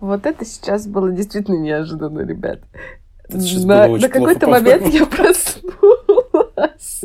[0.00, 2.60] Вот это сейчас было действительно неожиданно, ребят.
[3.28, 7.04] Это на на какой-то момент я проснулась.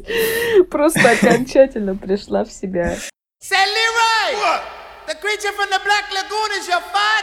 [0.69, 2.95] Просто окончательно пришла в себя.
[3.41, 4.61] Say, Leroy!
[5.07, 7.22] The creature from the Black Lagoon is your father.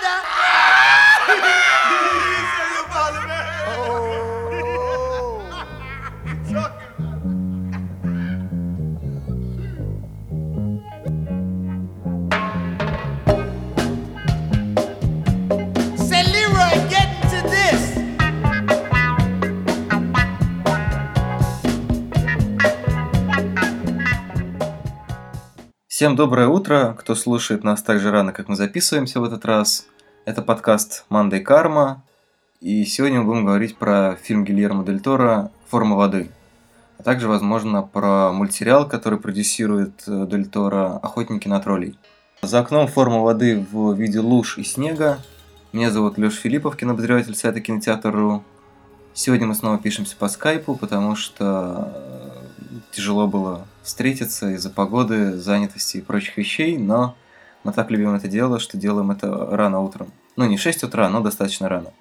[26.01, 29.87] Всем доброе утро, кто слушает нас так же рано, как мы записываемся в этот раз.
[30.25, 32.03] Это подкаст «Мандай Карма»,
[32.63, 36.31] и сегодня мы будем говорить про фильм Гильермо Дель Торо «Форма воды»,
[36.97, 41.99] а также, возможно, про мультсериал, который продюсирует э, Дель Торо «Охотники на троллей».
[42.41, 45.19] За окном форма воды в виде луж и снега.
[45.75, 48.43] Меня зовут Леша Филиппов, кинообозреватель сайта Кинотеатр.ру.
[49.13, 55.99] Сегодня мы снова пишемся по скайпу, потому что э, тяжело было встретиться из-за погоды, занятости
[55.99, 57.15] и прочих вещей, но
[57.65, 60.13] мы так любим это дело, что делаем это рано утром.
[60.37, 61.93] Ну, не в 6 утра, но достаточно рано.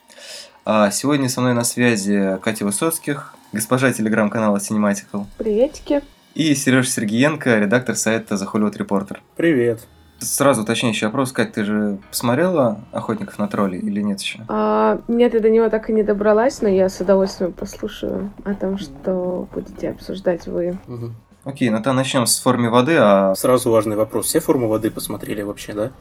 [0.66, 6.02] А сегодня со мной на связи Катя Высоцких, госпожа телеграм-канала Cinematical, Приветики.
[6.36, 9.18] и Сереж Сергиенко, редактор сайта The Hollywood Reporter.
[9.36, 9.88] Привет.
[10.20, 14.40] Сразу уточняющий вопрос, Кать, ты же посмотрела «Охотников на троллей» или нет еще?
[14.50, 18.54] А, нет, я до него так и не добралась, но я с удовольствием послушаю о
[18.54, 20.78] том, что будете обсуждать вы.
[20.88, 21.16] Мгм.
[21.44, 24.28] Окей, ну тогда начнем с формы воды, а Сразу важный вопрос.
[24.28, 25.92] Все форму воды посмотрели вообще, да?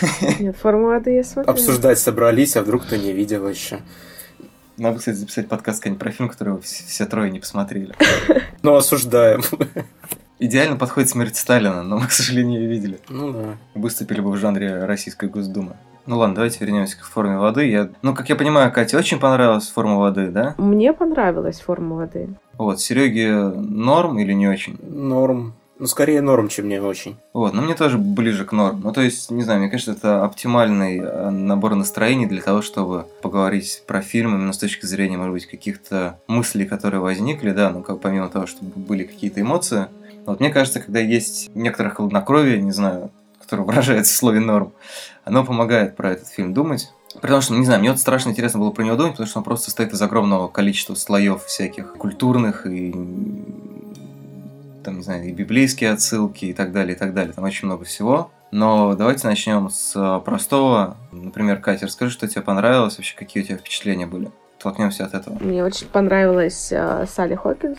[0.38, 1.52] Нет, форму воды я смотрела.
[1.52, 3.80] Обсуждать собрались, а вдруг кто не видел еще.
[4.76, 7.94] надо, кстати, записать подкаст какой-нибудь про фильм, который все трое не посмотрели.
[8.62, 9.42] Ну, осуждаем.
[10.40, 13.00] Идеально подходит смерть Сталина, но мы, к сожалению, ее видели.
[13.08, 13.56] Ну да.
[13.74, 15.76] Выступили бы в жанре Российской Госдумы.
[16.08, 17.68] Ну ладно, давайте вернемся к форме воды.
[17.68, 17.90] Я...
[18.00, 20.54] Ну, как я понимаю, Кате очень понравилась форма воды, да?
[20.56, 22.30] Мне понравилась форма воды.
[22.56, 24.78] Вот, Сереге норм или не очень?
[24.82, 25.52] Норм.
[25.78, 27.18] Ну, скорее норм, чем не очень.
[27.34, 28.80] Вот, но мне тоже ближе к норм.
[28.82, 33.04] Ну, то есть, не знаю, мне кажется, это оптимальный э, набор настроений для того, чтобы
[33.20, 37.82] поговорить про фильм именно с точки зрения, может быть, каких-то мыслей, которые возникли, да, ну,
[37.82, 39.88] как помимо того, чтобы были какие-то эмоции.
[40.24, 43.10] Вот мне кажется, когда есть некоторое хладнокровие, не знаю,
[43.48, 44.72] которое выражается в слове норм,
[45.28, 46.92] оно помогает про этот фильм думать.
[47.20, 49.38] Потому что, ну, не знаю, мне вот страшно интересно было про него думать, потому что
[49.38, 52.92] он просто состоит из огромного количества слоев всяких культурных и
[54.84, 57.32] там, не знаю, и библейские отсылки и так далее, и так далее.
[57.32, 58.30] Там очень много всего.
[58.50, 60.96] Но давайте начнем с э, простого.
[61.12, 64.30] Например, Катя, расскажи, что тебе понравилось, вообще какие у тебя впечатления были.
[64.58, 65.36] Толкнемся от этого.
[65.40, 67.78] Мне очень понравилась а, Салли Хокинс.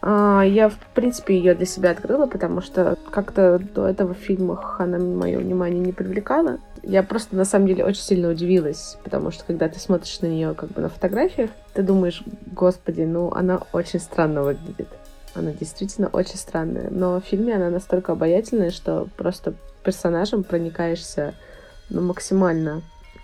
[0.00, 4.78] А, я, в принципе, ее для себя открыла, потому что как-то до этого в фильмах
[4.78, 6.58] она мое внимание не привлекала.
[6.86, 10.54] Я просто, на самом деле, очень сильно удивилась, потому что, когда ты смотришь на нее
[10.54, 14.88] как бы на фотографиях, ты думаешь, господи, ну, она очень странно выглядит.
[15.34, 16.90] Она действительно очень странная.
[16.90, 21.34] Но в фильме она настолько обаятельная, что просто персонажем проникаешься
[21.90, 22.82] ну, максимально.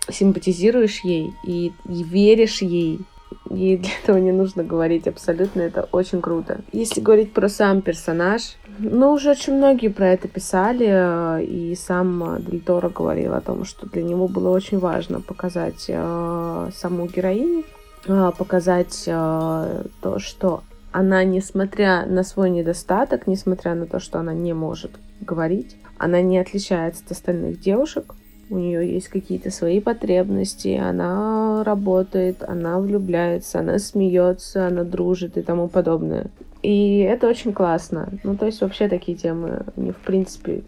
[0.09, 2.99] Симпатизируешь ей и, и веришь ей.
[3.49, 6.61] И для этого не нужно говорить абсолютно, это очень круто.
[6.73, 12.35] Если говорить про сам персонаж, ну, уже очень многие про это писали, э, и сам
[12.35, 17.07] э, Дель Торо говорил о том, что для него было очень важно показать э, саму
[17.07, 17.63] героиню,
[18.07, 24.33] э, показать э, то, что она, несмотря на свой недостаток, несмотря на то, что она
[24.33, 28.15] не может говорить, она не отличается от остальных девушек.
[28.49, 35.41] У нее есть какие-то свои потребности, она работает, она влюбляется, она смеется, она дружит и
[35.41, 36.27] тому подобное.
[36.61, 38.09] И это очень классно.
[38.23, 40.63] Ну, то есть вообще такие темы, они, в принципе,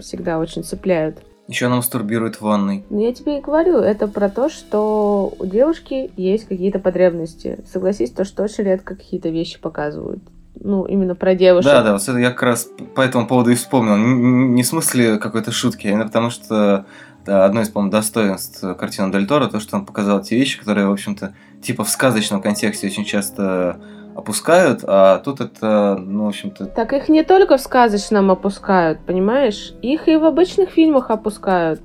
[0.00, 1.18] всегда очень цепляют.
[1.46, 2.84] Еще она мастурбирует в ванной.
[2.90, 7.60] Ну, я тебе и говорю, это про то, что у девушки есть какие-то потребности.
[7.72, 10.22] Согласись, то, что очень редко какие-то вещи показывают.
[10.60, 11.70] Ну, именно про девушек.
[11.70, 13.96] Да, да, вот это я как раз по этому поводу и вспомнил.
[13.96, 16.84] Не в смысле какой-то шутки, а именно потому что
[17.24, 20.86] да, одно из, по-моему, достоинств картины Дель Торо, то, что он показал те вещи, которые,
[20.86, 23.80] в общем-то, типа в сказочном контексте очень часто
[24.18, 29.74] опускают, а тут это, ну, в общем-то, Так их не только в сказочном опускают, понимаешь?
[29.80, 31.80] Их и в обычных фильмах опускают.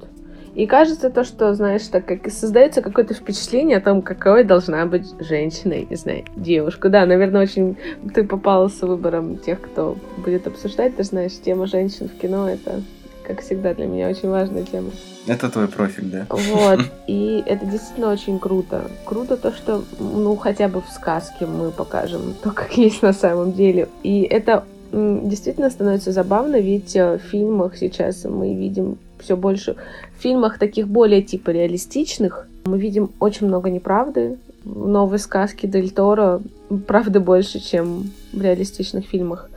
[0.55, 5.13] И кажется то, что, знаешь, так как создается какое-то впечатление о том, какой должна быть
[5.19, 6.89] женщина, не знаю, девушка.
[6.89, 7.77] Да, наверное, очень
[8.13, 10.95] ты попал с выбором тех, кто будет обсуждать.
[10.95, 12.81] Ты знаешь, тема женщин в кино это,
[13.27, 14.89] как всегда, для меня очень важная тема.
[15.27, 16.25] Это твой профиль, да.
[16.29, 16.79] Вот.
[17.07, 18.89] И это действительно очень круто.
[19.05, 23.53] Круто то, что, ну, хотя бы в сказке мы покажем то, как есть на самом
[23.53, 23.87] деле.
[24.03, 29.75] И это действительно становится забавно, ведь э, в фильмах сейчас мы видим все больше.
[30.17, 34.37] В фильмах таких более типа реалистичных мы видим очень много неправды.
[34.63, 36.41] В новой сказке Дель Торо
[36.87, 39.49] правды больше, чем в реалистичных фильмах,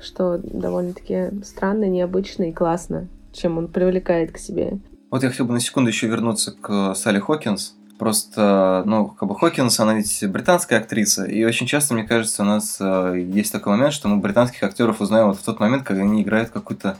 [0.00, 4.78] что довольно-таки странно, необычно и классно, чем он привлекает к себе.
[5.12, 7.74] Вот я хотел бы на секунду еще вернуться к Салли Хокинс.
[7.98, 12.46] Просто, ну, как бы Хокинс, она ведь британская актриса, и очень часто, мне кажется, у
[12.46, 16.02] нас э, есть такой момент, что мы британских актеров узнаем вот в тот момент, когда
[16.02, 16.96] они играют какую-то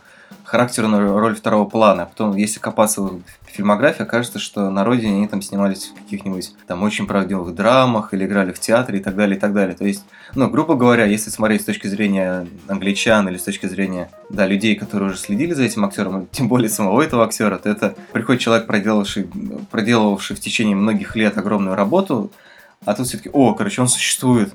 [0.52, 2.04] характерную роль второго плана.
[2.04, 6.82] Потом, если копаться в фильмографии, окажется, что на родине они там снимались в каких-нибудь там
[6.82, 9.75] очень правдивых драмах или играли в театре и так далее, и так далее.
[9.75, 10.04] То есть,
[10.34, 14.75] ну, грубо говоря, если смотреть с точки зрения англичан или с точки зрения, да, людей,
[14.75, 18.66] которые уже следили за этим актером, тем более самого этого актера, то это приходит человек,
[18.66, 19.31] проделавший,
[19.70, 22.31] проделавший в течение многих лет огромную работу,
[22.84, 24.52] а тут все-таки, о, короче, он существует.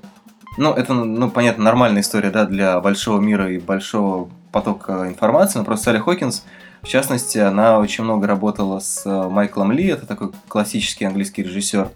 [0.59, 5.65] Ну, это, ну, понятно, нормальная история, да, для большого мира и большого потока информации, но
[5.65, 6.43] просто Салли Хокинс,
[6.81, 11.89] в частности, она очень много работала с э, Майклом Ли, это такой классический английский режиссер.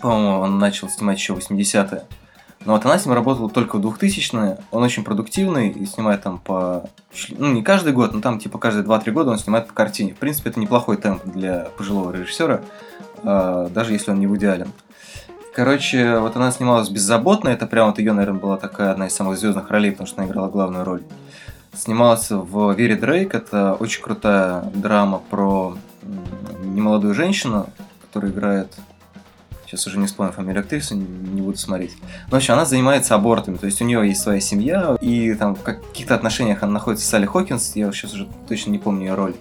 [0.00, 2.04] По-моему, он начал снимать еще 80-е.
[2.64, 4.58] Но вот она с ним работала только в 2000-е.
[4.70, 6.88] Он очень продуктивный и снимает там по...
[7.30, 10.14] Ну, не каждый год, но там типа каждые 2-3 года он снимает по картине.
[10.14, 12.62] В принципе, это неплохой темп для пожилого режиссера,
[13.22, 14.72] э, даже если он не в идеален.
[15.54, 19.36] Короче, вот она снималась беззаботно, это прям вот ее, наверное, была такая одна из самых
[19.38, 21.02] звездных ролей, потому что она играла главную роль.
[21.78, 25.78] Снималась в Вере Дрейк, это очень крутая драма про
[26.64, 27.70] немолодую женщину,
[28.00, 28.74] которая играет
[29.64, 31.96] сейчас уже не вспомню фамилию актрисы, не буду смотреть.
[32.30, 35.54] Но, в общем, она занимается абортами, то есть у нее есть своя семья, и там
[35.54, 39.14] в каких-то отношениях она находится с Салли Хокинс, я сейчас уже точно не помню ее
[39.14, 39.34] роль.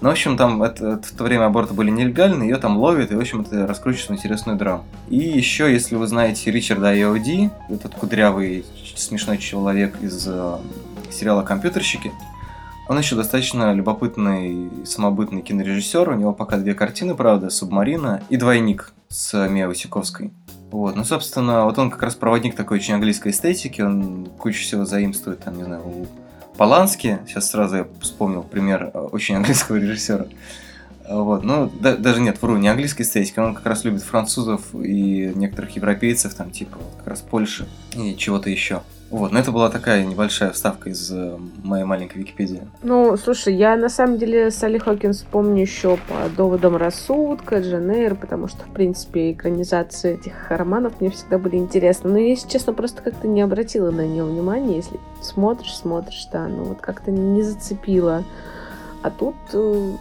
[0.00, 3.14] Но, в общем, там это, в то время аборты были нелегальны, ее там ловят, и,
[3.14, 4.84] в общем, это раскручивается в интересную драму.
[5.08, 8.64] И еще, если вы знаете Ричарда Айоди, этот кудрявый
[8.96, 10.56] смешной человек из э,
[11.10, 12.12] сериала «Компьютерщики»,
[12.88, 16.08] он еще достаточно любопытный самобытный кинорежиссер.
[16.08, 20.32] У него пока две картины, правда, «Субмарина» и «Двойник» с Мия Васиковской.
[20.70, 24.84] Вот, ну, собственно, вот он как раз проводник такой очень английской эстетики, он кучу всего
[24.84, 26.06] заимствует, там, не знаю, у
[26.56, 30.26] Полански, сейчас сразу я вспомнил пример э, очень английского режиссера.
[31.08, 35.32] Вот, ну, да, даже нет, вру, не английской эстетики, он как раз любит французов и
[35.34, 38.82] некоторых европейцев, там, типа, как раз Польши и чего-то еще.
[39.10, 42.62] Вот, но это была такая небольшая вставка из э, моей маленькой Википедии.
[42.82, 48.48] Ну, слушай, я на самом деле Салли Хокинс помню еще по доводам рассудка, Джен потому
[48.48, 52.10] что, в принципе, экранизации этих романов мне всегда были интересны.
[52.10, 54.76] Но, если честно, просто как-то не обратила на нее внимания.
[54.76, 58.24] Если смотришь, смотришь, да, ну вот как-то не зацепила.
[59.02, 59.92] А тут э,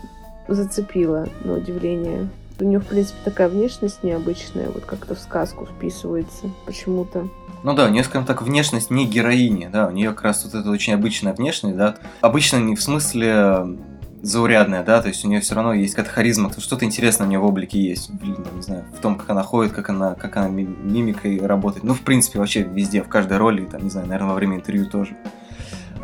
[0.48, 2.28] зацепила, на удивление.
[2.60, 7.28] У нее, в принципе, такая внешность необычная, вот как-то в сказку вписывается почему-то.
[7.65, 10.53] Ну да, у нее, скажем так, внешность не героини, да, у нее как раз вот
[10.53, 11.95] это очень обычная внешность, да.
[12.21, 13.79] Обычно не в смысле
[14.21, 17.39] заурядная, да, то есть у нее все равно есть какая-то харизма, что-то интересное у нее
[17.39, 21.44] в облике есть, не знаю, в том, как она ходит, как она, как она мимикой
[21.44, 24.57] работает, ну, в принципе, вообще везде, в каждой роли, там, не знаю, наверное, во время
[24.57, 25.17] интервью тоже.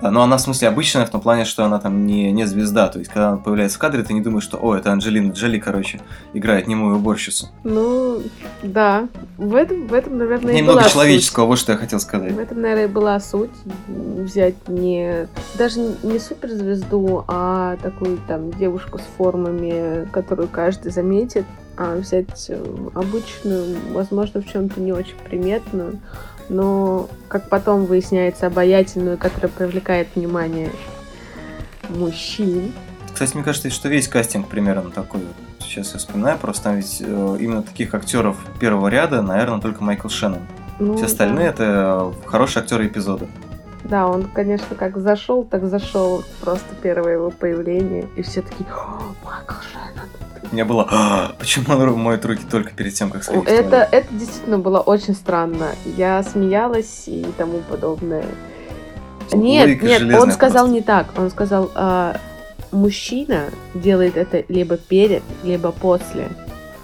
[0.01, 2.87] Но она, в смысле, обычная в том плане, что она там не, не звезда.
[2.87, 5.59] То есть, когда она появляется в кадре, ты не думаешь, что, о, это Анджелина Джоли,
[5.59, 6.01] короче,
[6.33, 7.49] играет немую уборщицу.
[7.63, 8.21] Ну,
[8.63, 9.07] да.
[9.37, 11.49] В этом, в этом наверное, Немного была человеческого, суть.
[11.49, 12.31] вот что я хотел сказать.
[12.33, 13.51] В этом, наверное, и была суть.
[13.87, 15.27] Взять не...
[15.57, 21.45] Даже не суперзвезду, а такую там девушку с формами, которую каждый заметит,
[21.77, 22.51] а взять
[22.93, 25.99] обычную, возможно, в чем-то не очень приметную,
[26.49, 30.71] но, как потом выясняется, обаятельную, которая привлекает внимание
[31.89, 32.73] мужчин.
[33.13, 35.21] Кстати, мне кажется, что весь кастинг примерно такой.
[35.59, 40.09] Сейчас я вспоминаю, просто там ведь э, именно таких актеров первого ряда, наверное, только Майкл
[40.09, 40.41] Шеннон.
[40.79, 41.53] Ну, Все остальные да.
[41.53, 43.27] это хорошие актеры эпизода.
[43.91, 49.01] Да, он, конечно, как зашел, так зашел просто первое его появление, и все такие, «О,
[49.21, 50.07] Майкл Шеннон.
[50.49, 53.89] У меня было, «А, почему он моет руки только перед тем, как сходить Это, туалет?»
[53.91, 55.71] это действительно было очень странно.
[55.97, 58.23] Я смеялась и тому подобное.
[59.33, 60.73] Нет, Логика нет, он сказал просто.
[60.73, 61.07] не так.
[61.17, 62.15] Он сказал, а,
[62.71, 66.29] мужчина делает это либо перед, либо после.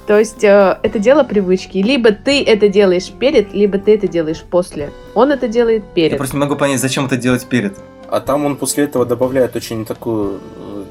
[0.08, 1.80] То есть э, это дело привычки.
[1.80, 4.92] Либо ты это делаешь перед, либо ты это делаешь после.
[5.14, 6.18] Он это делает Я перед.
[6.18, 7.78] просто не могу понять, зачем это делать перед.
[8.10, 10.84] А там он после этого добавляет очень такую э,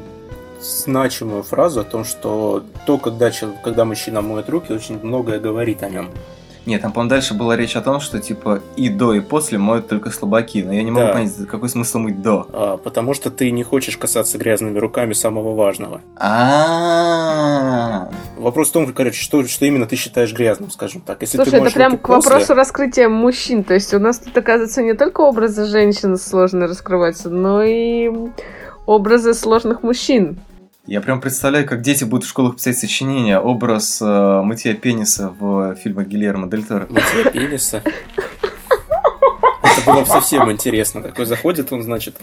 [0.60, 3.30] значимую фразу о том, что то, когда,
[3.64, 6.10] когда мужчина моет руки, очень многое говорит о нем.
[6.66, 9.86] Нет, там, по-моему, дальше была речь о том, что типа и до, и после моют
[9.88, 10.62] только слабаки.
[10.64, 11.12] Но я не могу Да.
[11.12, 12.46] понять, какой смысл мыть до.
[12.52, 16.00] А, потому что ты не хочешь касаться грязными руками самого важного.
[16.16, 21.20] А, Вопрос в том, короче, что, что именно ты считаешь грязным, скажем так.
[21.22, 23.64] Если Слушай, ты это прям к вопросу после- раскрытия мужчин.
[23.64, 28.10] То есть у нас тут, оказывается, не только образы женщин сложно раскрываются, но и
[28.86, 30.38] образы сложных мужчин.
[30.86, 35.74] Я прям представляю, как дети будут в школах писать сочинения, образ э, мытья пениса в
[35.74, 36.86] фильмах Гильермо Дель Торо.
[36.88, 37.82] Мытье пениса.
[39.62, 41.02] Это было бы совсем интересно.
[41.02, 42.16] Такой заходит он, значит,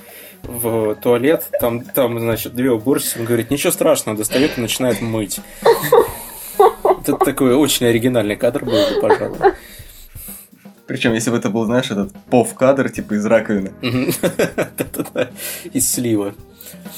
[0.44, 5.42] в туалет, там, там значит, две уборщицы, он говорит, ничего страшного, достает и начинает мыть.
[7.02, 9.38] Это такой очень оригинальный кадр был бы, пожалуй.
[10.88, 13.74] Причем, если бы это был, знаешь, этот пов-кадр, типа из раковины.
[15.74, 16.34] Из слива.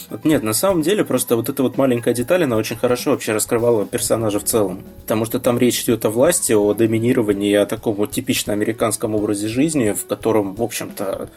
[0.10, 3.34] Вот Нет, на самом деле, просто вот эта вот маленькая деталь, она очень хорошо вообще
[3.34, 4.84] раскрывала персонажа в целом.
[5.02, 9.48] Потому что там речь идет о власти, о доминировании, о таком вот типично американском образе
[9.48, 11.30] жизни, в котором, в общем-то,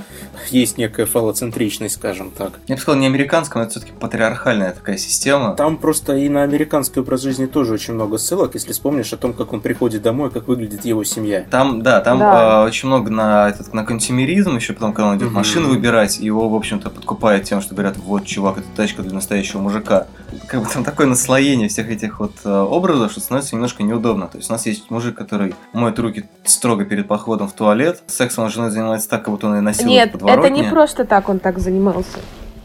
[0.51, 2.53] есть некая фалоцентричность, скажем так.
[2.67, 5.55] Я бы сказал, не американском, это все-таки патриархальная такая система.
[5.55, 9.33] Там просто и на американский образ жизни тоже очень много ссылок, если вспомнишь о том,
[9.33, 11.45] как он приходит домой, как выглядит его семья.
[11.51, 12.63] Там, да, там Да.
[12.63, 15.37] э, очень много на, этот, на консюмеризм, еще потом, когда он идет Мгм.
[15.37, 19.61] машину выбирать, его, в общем-то, подкупает тем, что говорят, вот, чувак, это тачка для настоящего
[19.61, 20.07] мужика.
[20.47, 24.29] Как бы там такое наслоение всех этих вот э, образов, что становится немножко неудобно.
[24.29, 28.49] То есть у нас есть мужик, который моет руки строго перед походом в туалет, сексом
[28.49, 31.41] с женой занимается так, как будто он ее насилует Нет, это не просто так он
[31.41, 32.19] так занимался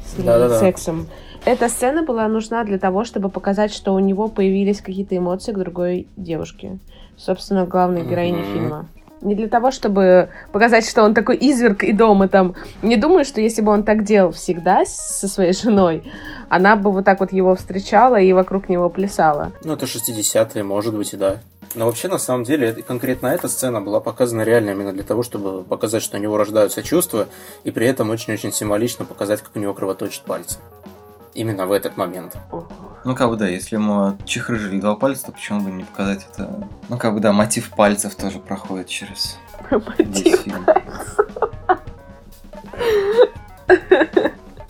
[0.05, 0.59] с ней, Да-да-да.
[0.59, 1.07] сексом.
[1.43, 5.57] Эта сцена была нужна для того, чтобы показать, что у него появились какие-то эмоции к
[5.57, 6.77] другой девушке.
[7.17, 8.53] Собственно, главной героине Мгм.
[8.53, 8.85] фильма.
[9.23, 12.55] Не для того, чтобы показать, что он такой изверг и дома там.
[12.81, 16.03] Не думаю, что если бы он так делал всегда со своей женой,
[16.49, 19.53] она бы вот так вот его встречала и вокруг него плясала.
[19.63, 21.37] Ну, это 60-е, может быть, и да.
[21.75, 25.63] Но вообще, на самом деле, конкретно эта сцена была показана реально именно для того, чтобы
[25.63, 27.27] показать, что у него рождаются чувства,
[27.63, 30.59] и при этом очень-очень символично показать, как у него кровоточат пальцы.
[31.33, 32.37] Именно в этот момент.
[33.05, 36.67] Ну, как бы, да, если ему чехрыжили два пальца, то почему бы не показать это...
[36.89, 39.37] Ну, как бы, да, мотив пальцев тоже проходит через
[39.97, 40.65] весь фильм.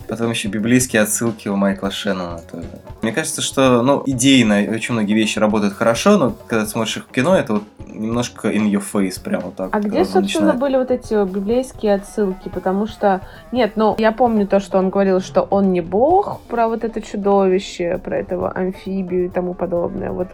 [0.07, 2.67] Потом еще библейские отсылки у Майкла Шеннона тоже.
[3.01, 7.05] Мне кажется, что, ну, идейно очень многие вещи работают хорошо, но когда ты смотришь их
[7.05, 7.63] в кино, это вот
[8.03, 9.69] немножко in your face, прям вот так.
[9.75, 10.59] А где, э, собственно, начинает.
[10.59, 12.49] были вот эти библейские отсылки?
[12.49, 16.67] Потому что, нет, ну, я помню то, что он говорил, что он не бог, про
[16.67, 20.11] вот это чудовище, про этого амфибию и тому подобное.
[20.11, 20.27] Вот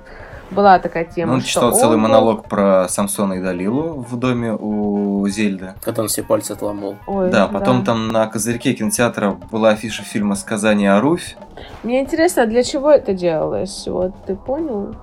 [0.52, 2.08] была такая тема, Ну, он что читал целый бог.
[2.08, 5.74] монолог про Самсона и Далилу в доме у Зельды.
[5.84, 6.96] Когда он все пальцы отломал.
[7.06, 11.36] Ой, Да, потом там на козырьке кинотеатра была афиша фильма «Сказание о Руфь».
[11.84, 13.88] Мне интересно, для чего это делалось?
[13.88, 14.96] Вот ты понял?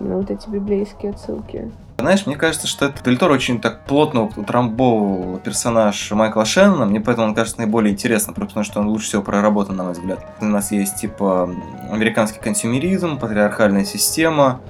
[0.00, 1.70] Именно вот эти библейские отсылки.
[2.00, 7.00] Знаешь, мне кажется, что это Дель Торо очень так плотно утрамбовывал персонаж Майкла Шеннона, мне
[7.00, 10.24] поэтому он кажется наиболее интересным, просто потому что он лучше всего проработан, на мой взгляд.
[10.40, 11.50] У нас есть, типа,
[11.90, 14.60] американский консюмеризм, патриархальная система,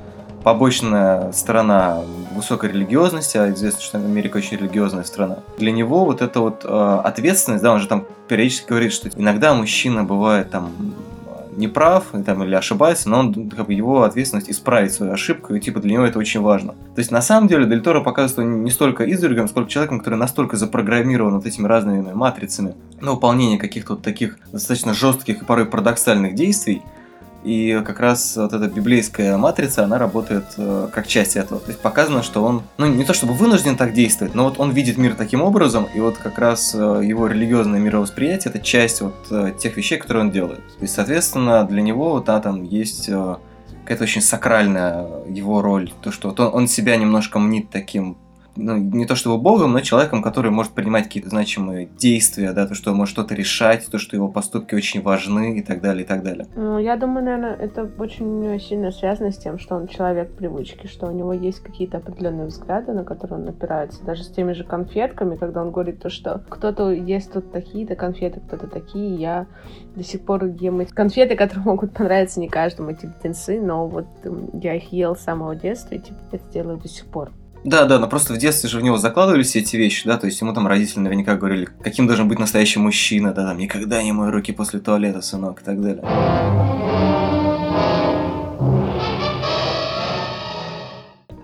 [0.43, 2.01] побочная сторона
[2.33, 5.41] высокой религиозности, а известно, что Америка очень религиозная страна.
[5.59, 9.53] Для него вот эта вот э, ответственность, да, он же там периодически говорит, что иногда
[9.53, 10.73] мужчина бывает там
[11.59, 15.81] неправ там, или ошибается, но он, как бы, его ответственность исправить свою ошибку, и типа
[15.81, 16.73] для него это очень важно.
[16.73, 20.19] То есть на самом деле Дель Торо показывает, что не столько извергом, сколько человеком, который
[20.19, 25.67] настолько запрограммирован вот этими разными матрицами на выполнение каких-то вот таких достаточно жестких и порой
[25.67, 26.83] парадоксальных действий,
[27.45, 31.61] и как раз вот эта библейская матрица, она работает э, как часть этого.
[31.61, 34.73] То есть показано, что он, ну не то чтобы вынужден так действовать, но вот он
[34.73, 39.15] видит мир таким образом, и вот как раз э, его религиозное мировосприятие это часть вот
[39.31, 40.67] э, тех вещей, которые он делает.
[40.67, 43.37] То есть, соответственно, для него вот, да, там есть э,
[43.83, 48.19] какая-то очень сакральная его роль, то, что вот он, он себя немножко мнит таким
[48.59, 52.75] ну, не то чтобы богом, но человеком, который может принимать какие-то значимые действия, да, то,
[52.75, 56.07] что он может что-то решать, то, что его поступки очень важны и так далее, и
[56.07, 56.47] так далее.
[56.57, 61.07] Ну, я думаю, наверное, это очень сильно связано с тем, что он человек привычки, что
[61.07, 64.05] у него есть какие-то определенные взгляды, на которые он опирается.
[64.05, 68.41] Даже с теми же конфетками, когда он говорит то, что кто-то ест тут такие-то конфеты,
[68.41, 69.47] кто-то такие, я
[69.95, 74.07] до сих пор ем эти конфеты, которые могут понравиться не каждому, эти птенцы, но вот
[74.55, 77.31] я их ел с самого детства и типа, это делаю до сих пор.
[77.65, 80.27] Да, да, но просто в детстве же в него закладывались все эти вещи, да, то
[80.27, 84.13] есть ему там родители наверняка говорили, каким должен быть настоящий мужчина, да, там, никогда не
[84.13, 86.05] мой руки после туалета, сынок, и так далее.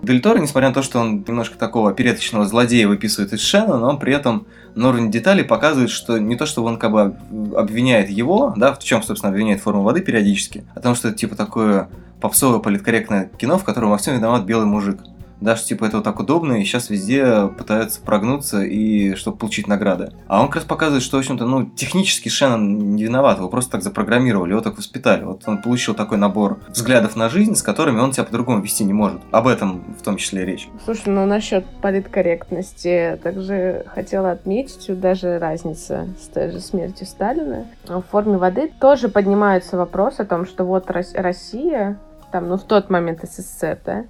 [0.05, 3.89] Дель Торо, несмотря на то, что он немножко такого опереточного злодея выписывает из Шена, но
[3.89, 4.45] он при этом
[4.75, 7.15] на уровне деталей показывает, что не то, что он как бы
[7.57, 11.35] обвиняет его, да, в чем, собственно, обвиняет форму воды периодически, а потому что это типа
[11.35, 11.89] такое
[12.21, 14.99] попсовое политкорректное кино, в котором во всем виноват белый мужик.
[15.45, 19.67] Да, что типа это вот так удобно, и сейчас везде пытаются прогнуться и чтобы получить
[19.67, 20.11] награды.
[20.27, 23.73] А он как раз показывает, что, в общем-то, ну, технически Шеннон не виноват, его просто
[23.73, 25.23] так запрограммировали, его так воспитали.
[25.23, 28.93] Вот он получил такой набор взглядов на жизнь, с которыми он тебя по-другому вести не
[28.93, 29.21] может.
[29.31, 30.67] Об этом в том числе речь.
[30.83, 37.65] Слушай, ну насчет политкорректности, также хотела отметить даже разница с той же смертью Сталина.
[37.87, 41.99] В форме воды тоже поднимается вопрос о том, что вот Россия,
[42.31, 44.05] там, ну в тот момент СССР, да,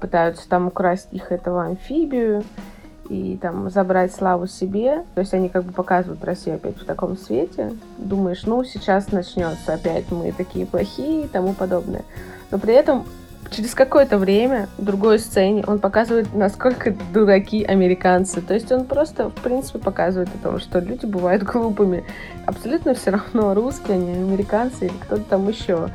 [0.00, 2.44] пытаются там украсть их этого амфибию
[3.08, 5.04] и там забрать славу себе.
[5.14, 7.72] То есть они как бы показывают Россию опять в таком свете.
[7.98, 12.02] Думаешь, ну сейчас начнется опять мы такие плохие и тому подобное.
[12.50, 13.04] Но при этом
[13.50, 18.40] через какое-то время в другой сцене он показывает, насколько дураки американцы.
[18.40, 22.04] То есть он просто, в принципе, показывает о том, что люди бывают глупыми.
[22.46, 25.88] Абсолютно все равно, русские они, американцы или кто-то там еще.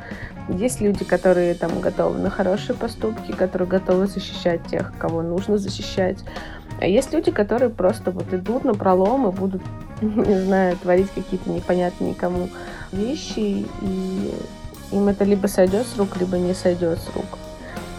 [0.56, 6.18] Есть люди, которые там готовы на хорошие поступки, которые готовы защищать тех, кого нужно защищать.
[6.80, 9.62] А есть люди, которые просто вот идут на пролом и будут,
[10.00, 12.48] не знаю, творить какие-то непонятные никому
[12.90, 14.34] вещи, и
[14.90, 17.38] им это либо сойдет с рук, либо не сойдет с рук.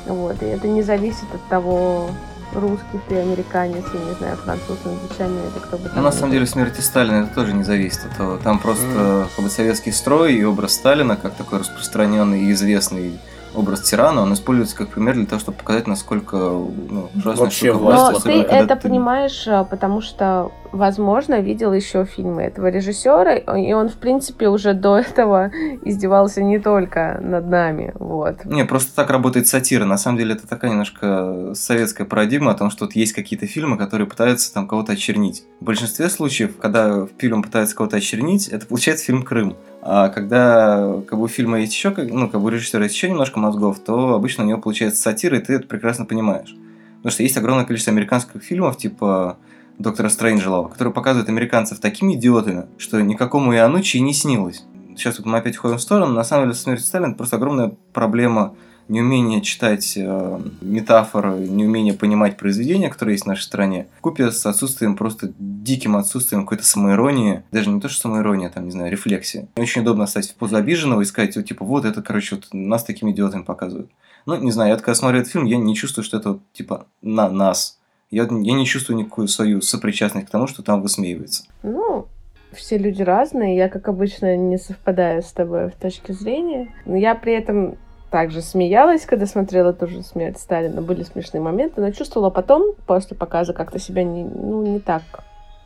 [0.08, 0.42] Вот.
[0.42, 2.10] И это не зависит от того,
[2.54, 5.98] русский ты, американец, я не знаю, француз, англичанин или кто бы там.
[5.98, 8.38] Ну, на самом деле, смерти Сталина это тоже не зависит от того.
[8.38, 9.28] Там просто mm.
[9.36, 13.20] как бы советский строй и образ Сталина, как такой распространенный и известный
[13.54, 18.14] образ тирана, он используется как пример для того, чтобы показать, насколько ну, ужасная Вообще власть.
[18.14, 18.82] Но ты это ты...
[18.82, 24.74] понимаешь, а, потому что, возможно, видел еще фильмы этого режиссера, и он, в принципе, уже
[24.74, 25.52] до этого
[25.84, 27.94] издевался не только над нами.
[27.96, 28.46] Вот.
[28.46, 29.86] Не, просто так работает сатира.
[29.86, 33.78] На самом деле, это такая немножко советская парадигма о том, что вот есть какие-то фильмы,
[33.78, 35.44] которые пытаются там кого-то очернить.
[35.60, 39.56] В большинстве случаев, когда фильм пытается кого-то очернить, это получается фильм Крым.
[39.82, 43.10] А когда как бы, у фильма есть еще, ну, как бы у режиссера есть еще
[43.10, 46.56] немножко мозгов, то обычно у него получается сатира, и ты это прекрасно понимаешь.
[46.98, 49.38] Потому что есть огромное количество американских фильмов, типа
[49.82, 54.64] Доктора Стрэнджелова, которые показывают американцев такими идиотами, что никакому Ианучи не снилось.
[54.96, 56.14] Сейчас вот мы опять уходим в сторону.
[56.14, 58.56] На самом деле, смерть Сталина просто огромная проблема
[58.88, 64.98] неумение читать э, метафоры, неумение понимать произведения, которые есть в нашей стране, купе с отсутствием,
[64.98, 69.48] просто диким отсутствием какой-то самоиронии, даже не то, что самоирония, там, не знаю, рефлексия.
[69.56, 72.84] Очень удобно стать в позу обиженного и сказать, вот, типа, вот это, короче, вот нас
[72.84, 73.90] такими идиотами показывают.
[74.26, 77.30] Ну, не знаю, я когда смотрю этот фильм, я не чувствую, что это, типа, на
[77.30, 77.80] нас.
[78.12, 81.46] Я, я не чувствую никакую свою сопричастность к тому, что там высмеивается.
[81.64, 82.08] Ну,
[82.52, 83.56] все люди разные.
[83.56, 86.74] Я, как обычно, не совпадаю с тобой в точке зрения.
[86.86, 87.78] Но я при этом
[88.12, 90.82] также смеялась, когда смотрела тоже «Смерть Сталина».
[90.82, 95.04] Были смешные моменты, но чувствовала потом, после показа, как-то себя не, ну, не так,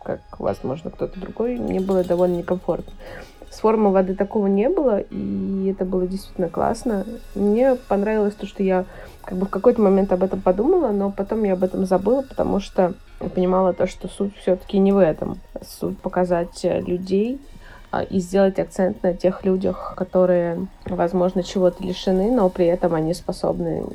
[0.04, 1.58] как, возможно, кто-то другой.
[1.58, 2.94] Мне было довольно некомфортно.
[3.50, 7.06] С формы воды такого не было, и это было действительно классно.
[7.34, 8.86] Мне понравилось то, что я
[9.26, 12.60] как бы в какой-то момент об этом подумала, но потом я об этом забыла, потому
[12.60, 15.40] что я понимала то, что суть все-таки не в этом.
[15.62, 17.40] Суть показать людей,
[17.96, 23.14] а, и сделать акцент на тех людях, которые, возможно, чего-то лишены, но при этом они
[23.14, 23.86] способны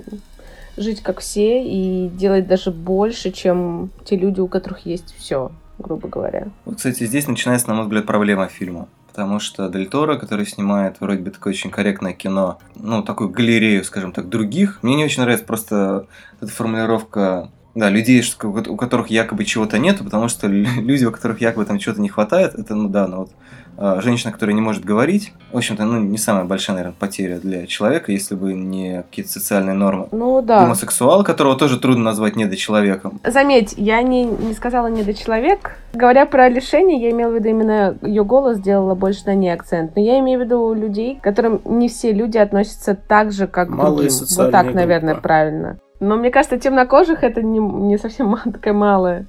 [0.79, 6.09] жить как все и делать даже больше, чем те люди, у которых есть все, грубо
[6.09, 6.49] говоря.
[6.65, 8.89] Вот, кстати, здесь начинается, на мой взгляд, проблема фильма.
[9.11, 13.85] Потому что Дель Торо, который снимает вроде бы такое очень корректное кино, ну, такую галерею,
[13.85, 16.07] скажем так, других, мне не очень нравится просто
[16.41, 21.65] эта формулировка да, людей, у которых якобы чего-то нету, потому что люди, у которых якобы
[21.65, 23.31] там чего-то не хватает, это, ну да, ну вот
[23.81, 28.13] женщина, которая не может говорить, в общем-то, ну, не самая большая, наверное, потеря для человека,
[28.13, 30.09] если бы не какие-то социальные нормы.
[30.13, 30.61] Ну, да.
[30.61, 33.21] Гомосексуал, которого тоже трудно назвать недочеловеком.
[33.25, 35.77] Заметь, я не, не сказала недочеловек.
[35.95, 39.97] Говоря про лишение, я имела в виду именно ее голос сделала больше на ней акцент.
[39.97, 43.71] Но я имею в виду людей, к которым не все люди относятся так же, как
[43.71, 44.27] Малые другим.
[44.37, 45.29] Вот так, наверное, группа.
[45.29, 45.79] правильно.
[46.01, 49.27] Но мне кажется, темнокожих это не, не совсем такая малая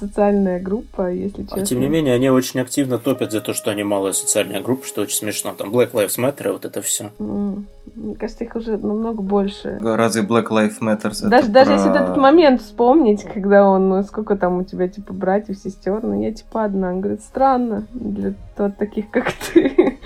[0.00, 1.62] социальная группа, если честно.
[1.62, 4.86] А тем не менее, они очень активно топят за то, что они малая социальная группа,
[4.86, 5.54] что очень смешно.
[5.56, 7.10] Там Black Lives Matter, вот это все.
[7.18, 7.64] Mm.
[7.94, 9.78] Мне кажется, их уже намного больше.
[9.80, 11.12] Разве Black Lives Matter?
[11.28, 11.76] Даже, даже про...
[11.76, 16.20] если этот момент вспомнить, когда он, ну, сколько там у тебя, типа, братьев, сестер, ну,
[16.20, 16.90] я, типа, одна.
[16.90, 19.98] Он говорит, странно для вот таких, как ты.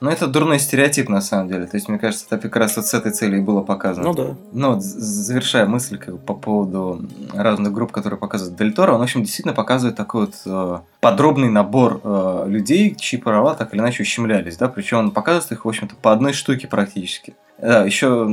[0.00, 1.66] Ну, это дурной стереотип, на самом деле.
[1.66, 4.08] То есть, мне кажется, это как раз вот с этой целью и было показано.
[4.08, 4.36] Ну да.
[4.52, 9.02] Ну, вот, завершая мысль как, по поводу разных групп, которые показывают Дель Торо, он, в
[9.02, 14.02] общем, действительно показывает такой вот э, подробный набор э, людей, чьи права так или иначе
[14.02, 17.36] ущемлялись, да, причем он показывает их, в общем-то, по одной штуке практически.
[17.58, 18.26] Да, еще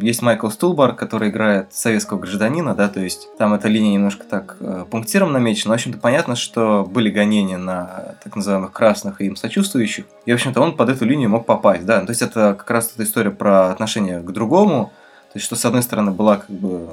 [0.00, 4.56] есть Майкл Стулбар, который играет советского гражданина, да, то есть там эта линия немножко так
[4.60, 9.26] э, пунктиром намечена, но, в общем-то, понятно, что были гонения на так называемых красных и
[9.26, 12.54] им сочувствующих, и, в общем-то, он под эту линию мог попасть, да, то есть это
[12.58, 14.92] как раз эта история про отношение к другому,
[15.34, 16.88] то есть что, с одной стороны, была как бы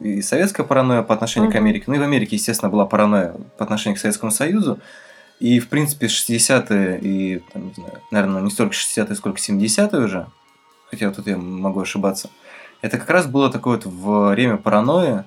[0.00, 1.62] и советская паранойя по отношению к Мгм.
[1.62, 4.78] Америке, ну и в Америке, естественно, была паранойя по отношению к Советскому Союзу.
[5.38, 10.26] И, в принципе, 60-е и, там, не знаю, наверное, не столько 60-е, сколько 70-е уже,
[10.90, 12.28] хотя вот тут я могу ошибаться,
[12.82, 13.86] это как раз было такое вот
[14.34, 15.24] время паранойи.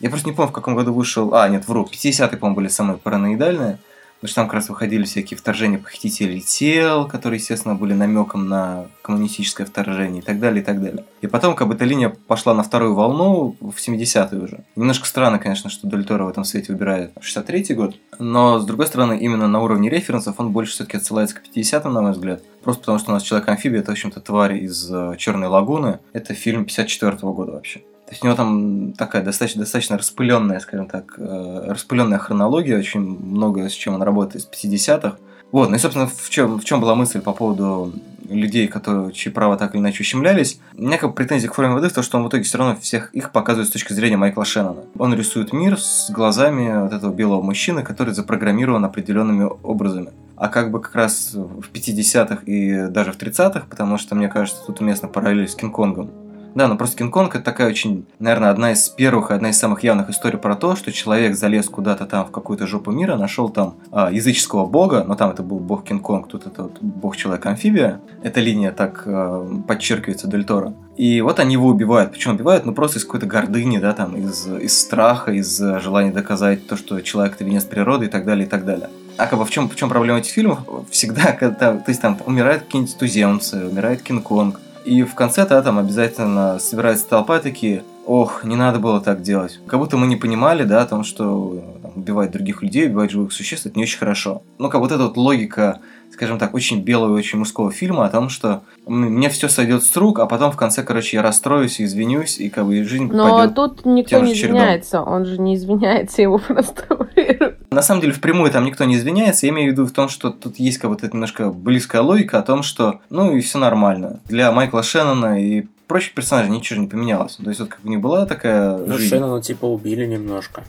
[0.00, 1.34] Я просто не помню, в каком году вышел...
[1.34, 3.78] А, нет, вру, 50-е, по-моему, были самые параноидальные.
[4.22, 8.86] Потому что там как раз выходили всякие вторжения похитителей тел, которые, естественно, были намеком на
[9.02, 11.04] коммунистическое вторжение и так далее, и так далее.
[11.22, 14.64] И потом, как бы, эта линия пошла на вторую волну в 70-е уже.
[14.76, 19.18] Немножко странно, конечно, что Дель в этом свете выбирает 63-й год, но, с другой стороны,
[19.18, 22.44] именно на уровне референсов он больше все-таки отсылается к 50-м, на мой взгляд.
[22.62, 25.98] Просто потому, что у нас Человек-амфибия, это, в общем-то, тварь из Черной лагуны.
[26.12, 27.82] Это фильм 54-го года вообще.
[28.12, 33.00] То есть у него там такая достаточно, достаточно распыленная, скажем так, э, распыленная хронология, очень
[33.00, 35.16] много с чем он работает из 50-х.
[35.50, 37.94] Вот, ну и, собственно, в чем, в чем была мысль по поводу
[38.28, 40.60] людей, которые, чьи права так или иначе ущемлялись.
[40.76, 42.76] У меня как претензия к форме воды в том, что он в итоге все равно
[42.76, 44.82] всех их показывает с точки зрения Майкла Шеннона.
[44.98, 50.10] Он рисует мир с глазами вот этого белого мужчины, который запрограммирован определенными образами.
[50.36, 54.62] А как бы как раз в 50-х и даже в 30-х, потому что, мне кажется,
[54.66, 56.10] тут уместно параллель с Кинг-Конгом.
[56.54, 60.10] Да, но просто Кинг-Конг это такая очень, наверное, одна из первых, одна из самых явных
[60.10, 64.10] историй про то, что человек залез куда-то там в какую-то жопу мира, нашел там а,
[64.12, 68.00] языческого бога, но там это был бог Кинг-Конг, тут это вот бог-человек-амфибия.
[68.22, 70.74] Эта линия так а, подчеркивается Дель Торо.
[70.96, 72.12] И вот они его убивают.
[72.12, 76.66] Причем убивают, ну, просто из какой-то гордыни, да, там, из, из страха, из желания доказать
[76.66, 78.90] то, что человек это венец природы и так далее, и так далее.
[79.16, 80.60] А как бы в чем, в чем проблема этих фильмов?
[80.90, 85.78] Всегда, когда, то есть там умирают какие-нибудь туземцы, умирает Кинг-Конг, и в конце да, там
[85.78, 89.60] обязательно собирается толпа такие, ох, не надо было так делать.
[89.66, 93.32] Как будто мы не понимали, да, о том, что там, убивать других людей, убивать живых
[93.32, 94.42] существ, это не очень хорошо.
[94.58, 95.80] Ну, как вот эта вот логика,
[96.12, 99.96] скажем так, очень белого и очень мужского фильма о том, что мне все сойдет с
[99.96, 103.48] рук, а потом в конце, короче, я расстроюсь и извинюсь, и как бы жизнь Но
[103.48, 104.56] тут никто не чередом.
[104.56, 106.84] извиняется, он же не извиняется, его просто.
[107.72, 109.46] На самом деле, впрямую там никто не извиняется.
[109.46, 112.42] Я имею в виду в том, что тут есть как эта немножко близкая логика о
[112.42, 114.20] том, что, ну, и все нормально.
[114.28, 117.36] Для Майкла Шеннона и прочих персонажей ничего не поменялось.
[117.36, 119.10] То есть, вот как бы не была такая Ну, жизнь.
[119.10, 120.62] Шеннона типа убили немножко.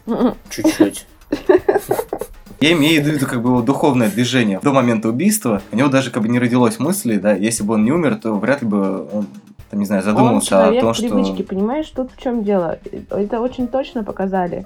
[0.49, 1.05] Чуть-чуть.
[2.59, 4.59] Я имею в виду как бы его духовное движение.
[4.63, 7.83] До момента убийства у него даже как бы не родилось мысли, да, если бы он
[7.83, 9.27] не умер, то вряд ли бы он,
[9.69, 11.09] там, не знаю, Он задумался человек о том, что...
[11.09, 12.79] привычки, понимаешь, тут в чем дело?
[13.09, 14.65] Это очень точно показали,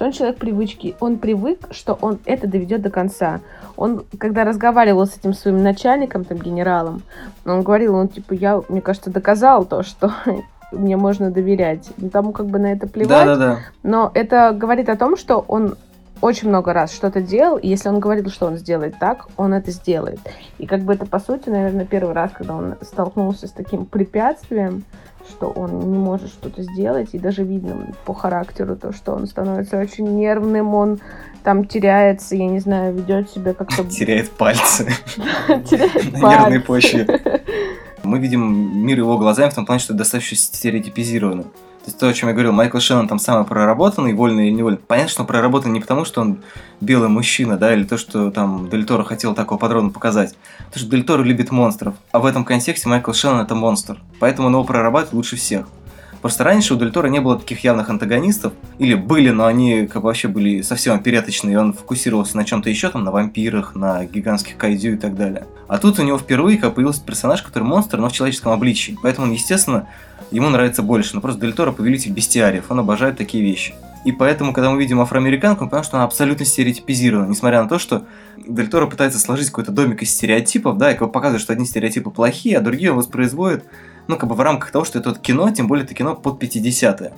[0.00, 0.96] что он человек привычки.
[0.98, 3.40] Он привык, что он это доведет до конца.
[3.76, 7.02] Он, когда разговаривал с этим своим начальником, там, генералом,
[7.44, 10.10] он говорил, он типа, я, мне кажется, доказал то, что
[10.72, 11.90] мне можно доверять.
[11.98, 13.26] Ну, Тому как бы на это плевать.
[13.26, 13.58] Да-да-да.
[13.82, 15.76] Но это говорит о том, что он
[16.22, 19.70] очень много раз что-то делал, и если он говорил, что он сделает так, он это
[19.70, 20.20] сделает.
[20.56, 24.84] И как бы это, по сути, наверное, первый раз, когда он столкнулся с таким препятствием,
[25.28, 29.78] что он не может что-то сделать, и даже видно по характеру то, что он становится
[29.78, 31.00] очень нервным, он
[31.42, 33.84] там теряется, я не знаю, ведет себя как-то...
[33.90, 34.84] Теряет пальцы
[35.68, 37.06] теряет на нервной почве.
[38.02, 41.44] Мы видим мир его глазами в том плане, что достаточно стереотипизировано.
[41.82, 44.78] То есть то, о чем я говорил, Майкл Шеннон там самый проработанный, вольно или невольно.
[44.86, 46.40] Понятно, что он проработан не потому, что он
[46.82, 50.36] белый мужчина, да, или то, что там Дель Торо хотел такого подробно показать.
[50.58, 51.94] Потому что Дель Торо любит монстров.
[52.12, 53.96] А в этом контексте Майкл Шеннон это монстр.
[54.18, 55.66] Поэтому он его прорабатывает лучше всех.
[56.20, 60.02] Просто раньше у Дель Торо не было таких явных антагонистов, или были, но они как
[60.02, 64.04] бы вообще были совсем опереточные, и он фокусировался на чем-то еще, там, на вампирах, на
[64.04, 65.46] гигантских кайдзю и так далее.
[65.66, 68.98] А тут у него впервые как появился персонаж, который монстр, но в человеческом обличии.
[69.02, 69.86] Поэтому он, естественно,
[70.30, 71.14] ему нравится больше.
[71.14, 73.74] Но просто Дель Торо повелитель бестиариев, он обожает такие вещи.
[74.04, 77.78] И поэтому, когда мы видим афроамериканку, мы понимаем, что она абсолютно стереотипизирована, несмотря на то,
[77.78, 78.06] что
[78.38, 81.66] Дель Торо пытается сложить какой-то домик из стереотипов, да, и как бы показывает, что одни
[81.66, 83.64] стереотипы плохие, а другие он воспроизводит,
[84.08, 86.42] ну, как бы в рамках того, что это вот кино, тем более это кино под
[86.42, 87.12] 50-е.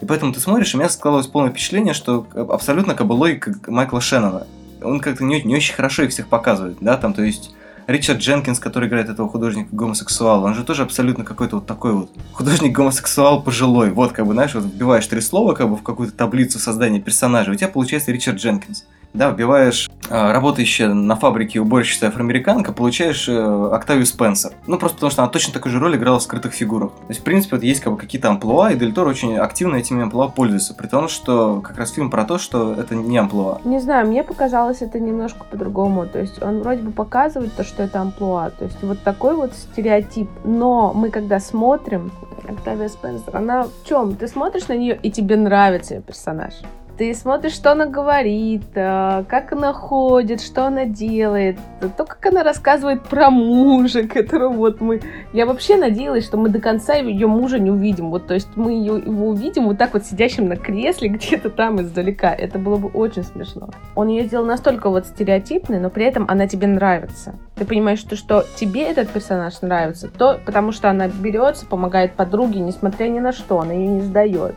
[0.00, 3.54] И поэтому ты смотришь, и у меня складывалось полное впечатление, что абсолютно как бы логика
[3.68, 4.46] Майкла Шеннона.
[4.82, 7.54] Он как-то не, не очень хорошо их всех показывает, да, там, то есть
[7.86, 12.10] Ричард Дженкинс, который играет этого художника гомосексуала, он же тоже абсолютно какой-то вот такой вот
[12.32, 13.90] художник-гомосексуал пожилой.
[13.90, 17.50] Вот, как бы, знаешь, вот вбиваешь три слова как бы в какую-то таблицу создания персонажа,
[17.50, 18.84] у тебя получается Ричард Дженкинс.
[19.14, 24.50] Да, вбиваешь э, работающая на фабрике уборщица афроамериканка, получаешь э, Октавию Спенсер.
[24.66, 26.90] Ну, просто потому что она точно такую же роль играла в скрытых фигурах.
[26.90, 29.76] То есть, в принципе, вот есть как бы какие-то амплуа, и Дель Торо очень активно
[29.76, 30.74] этими амплуа пользуется.
[30.74, 33.60] При том, что как раз фильм про то, что это не амплуа.
[33.64, 36.06] Не знаю, мне показалось это немножко по-другому.
[36.06, 38.50] То есть он вроде бы показывает то, что это амплуа.
[38.50, 40.28] То есть вот такой вот стереотип.
[40.42, 42.10] Но мы когда смотрим,
[42.48, 44.16] Октавия Спенсер, она в чем?
[44.16, 46.54] Ты смотришь на нее, и тебе нравится ее персонаж.
[46.96, 51.58] Ты смотришь, что она говорит, э, как она ходит, что она делает,
[51.96, 55.00] то, как она рассказывает про мужа, которого вот мы...
[55.32, 58.10] Я вообще надеялась, что мы до конца ее мужа не увидим.
[58.10, 61.82] Вот, то есть мы ее, его увидим вот так вот сидящим на кресле где-то там
[61.82, 62.32] издалека.
[62.32, 63.70] Это было бы очень смешно.
[63.96, 67.34] Он ее сделал настолько вот стереотипный, но при этом она тебе нравится.
[67.56, 72.60] Ты понимаешь, что, что тебе этот персонаж нравится, то потому что она берется, помогает подруге,
[72.60, 74.54] несмотря ни на что, она ее не сдает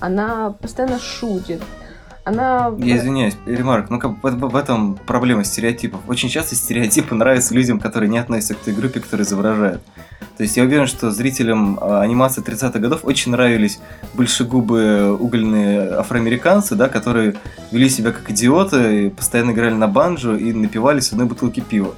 [0.00, 1.62] она постоянно шутит.
[2.24, 2.72] Она...
[2.78, 6.00] Я извиняюсь, ремарк, ну как в, в этом проблема стереотипов.
[6.06, 9.80] Очень часто стереотипы нравятся людям, которые не относятся к той группе, которая изображает.
[10.36, 13.80] То есть я уверен, что зрителям а, анимации 30-х годов очень нравились
[14.14, 17.34] большегубые угольные афроамериканцы, да, которые
[17.72, 21.94] вели себя как идиоты, постоянно играли на банджо и напивались одной бутылки пива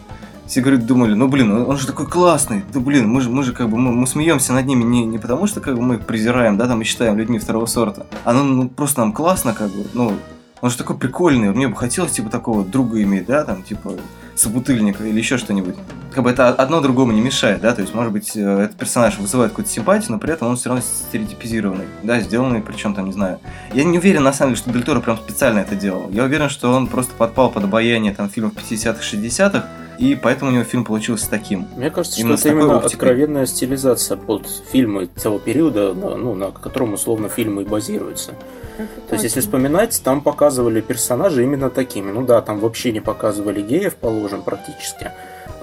[0.47, 3.53] все, говорят, думали, ну, блин, он же такой классный, да, блин, мы же, мы же
[3.53, 6.07] как бы, мы, мы смеемся над ними не, не потому, что как бы мы их
[6.07, 9.71] презираем, да, там, и считаем людьми второго сорта, а ну, ну просто нам классно, как
[9.71, 10.15] бы, ну,
[10.61, 13.93] он же такой прикольный, мне бы хотелось, типа, такого друга иметь, да, там, типа,
[14.35, 15.77] собутыльника или еще что-нибудь.
[16.13, 19.19] Как бы это одно другому не мешает, да, то есть, может быть, э, этот персонаж
[19.19, 23.13] вызывает какую-то симпатию, но при этом он все равно стереотипизированный, да, сделанный, причем там, не
[23.13, 23.41] знаю.
[23.73, 26.09] Я не уверен, на самом деле, что Дель Торо прям специально это делал.
[26.11, 29.67] Я уверен, что он просто подпал под обаяние там фильмов 50-х, 60-х,
[29.99, 31.67] и поэтому у него фильм получился таким.
[31.77, 32.95] Мне кажется, именно что это именно оптикой.
[32.95, 38.33] откровенная стилизация под фильмы того периода, ну, на котором условно фильмы и базируются.
[38.77, 42.11] Это То есть, если вспоминать, там показывали персонажи именно такими.
[42.11, 45.13] Ну да, там вообще не показывали геев, положим, практически.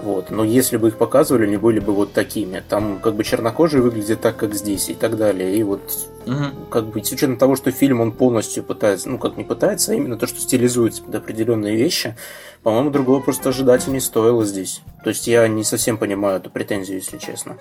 [0.02, 0.32] Вот.
[0.32, 2.64] Но если бы их показывали, они были бы вот такими.
[2.68, 5.56] Там как бы чернокожие выглядят так, как здесь и так далее.
[5.56, 5.82] И вот
[6.26, 6.68] угу.
[6.70, 9.96] как бы с учетом того, что фильм он полностью пытается, ну как не пытается, а
[9.96, 12.16] именно то, что стилизуется под определенные вещи,
[12.64, 14.82] по-моему, другого просто ожидать и не стоило здесь.
[15.04, 17.58] То есть я не совсем понимаю эту претензию, если честно.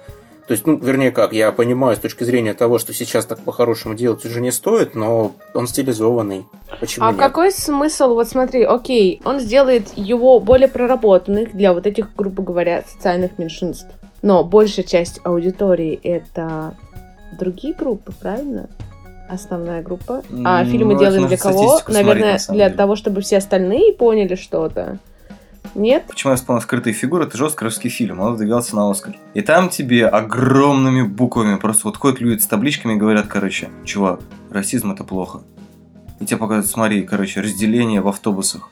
[0.50, 3.94] То есть, ну, вернее как, я понимаю с точки зрения того, что сейчас так по-хорошему
[3.94, 6.44] делать уже не стоит, но он стилизованный.
[6.80, 7.20] Почему а нет?
[7.20, 12.82] какой смысл, вот смотри, окей, он сделает его более проработанных для вот этих, грубо говоря,
[12.82, 13.86] социальных меньшинств.
[14.22, 16.74] Но большая часть аудитории это
[17.38, 18.68] другие группы, правильно?
[19.28, 20.24] Основная группа.
[20.44, 21.80] А ну, фильмы делаем для кого?
[21.86, 22.76] Наверное, смотреть, для деле.
[22.76, 24.98] того, чтобы все остальные поняли что-то.
[25.74, 26.06] Нет?
[26.08, 27.24] Почему я вспомнил «Скрытые фигуры»?
[27.24, 29.16] Это же оскаровский фильм, он выдвигался на Оскар.
[29.34, 34.20] И там тебе огромными буквами просто вот ходят люди с табличками и говорят, короче, чувак,
[34.50, 35.42] расизм это плохо.
[36.18, 38.68] И тебе показывают, смотри, короче, разделение в автобусах.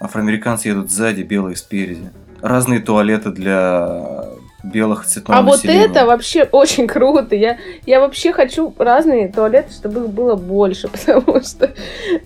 [0.00, 2.10] Афроамериканцы едут сзади, белые спереди.
[2.40, 4.26] Разные туалеты для
[4.62, 7.34] белых цветного А вот это вообще очень круто.
[7.34, 11.72] Я, я вообще хочу разные туалеты, чтобы их было больше, потому что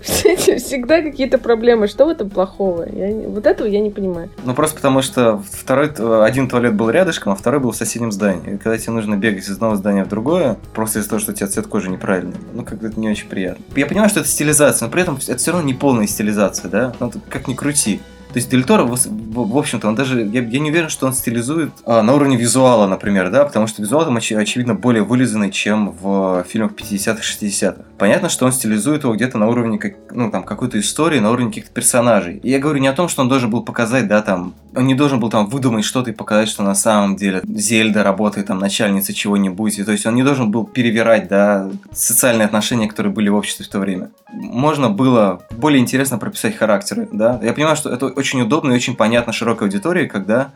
[0.02, 1.88] всегда какие-то проблемы.
[1.88, 2.86] Что в этом плохого?
[2.90, 4.30] Я, вот этого я не понимаю.
[4.44, 5.90] Ну, просто потому что второй,
[6.24, 8.54] один туалет был рядышком, а второй был в соседнем здании.
[8.54, 11.34] И когда тебе нужно бегать из одного здания в другое, просто из-за того, что у
[11.34, 13.64] тебя цвет кожи неправильный, ну, как-то это не очень приятно.
[13.74, 16.92] Я понимаю, что это стилизация, но при этом это все равно не полная стилизация, да?
[17.00, 18.00] Ну, как ни крути.
[18.36, 21.70] То есть Дель Торо, в, общем-то, он даже, я, я не уверен, что он стилизует
[21.86, 25.92] а, на уровне визуала, например, да, потому что визуал там, оч, очевидно, более вылизанный, чем
[25.92, 27.76] в фильмах 50-х, 60-х.
[27.96, 31.48] Понятно, что он стилизует его где-то на уровне, как, ну, там, какой-то истории, на уровне
[31.48, 32.36] каких-то персонажей.
[32.42, 34.94] И я говорю не о том, что он должен был показать, да, там, он не
[34.94, 39.14] должен был там выдумать что-то и показать, что на самом деле Зельда работает там начальница
[39.14, 39.82] чего-нибудь.
[39.84, 43.68] То есть он не должен был перевирать, да, социальные отношения, которые были в обществе в
[43.68, 44.10] то время.
[44.30, 47.40] Можно было более интересно прописать характеры, да.
[47.42, 50.52] Я понимаю, что это очень удобно и очень понятно широкой аудитории, когда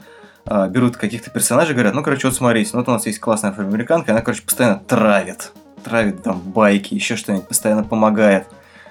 [0.46, 3.50] э, берут каких-то персонажей и говорят, ну, короче, вот смотрите, вот у нас есть классная
[3.50, 5.52] афроамериканка, она, короче, постоянно травит.
[5.85, 8.46] Травит там байки, еще что-нибудь, постоянно помогает.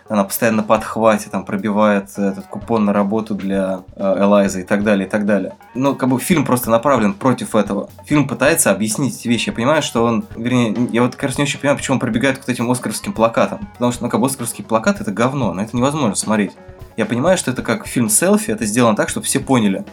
[0.09, 5.07] Она постоянно на там, пробивает этот купон на работу для э, Элайза и так далее,
[5.07, 5.53] и так далее.
[5.75, 7.91] Ну, как бы фильм просто направлен против этого.
[8.05, 9.49] Фильм пытается объяснить эти вещи.
[9.49, 12.49] Я понимаю, что он, вернее, я вот как не очень понимаю, почему он пробегает к
[12.49, 13.69] этим оскаровским плакатам.
[13.73, 16.53] Потому что, ну, как бы оскаровский плакат это говно, но это невозможно смотреть.
[16.99, 19.85] Я понимаю, что это как фильм селфи, это сделано так, чтобы все поняли.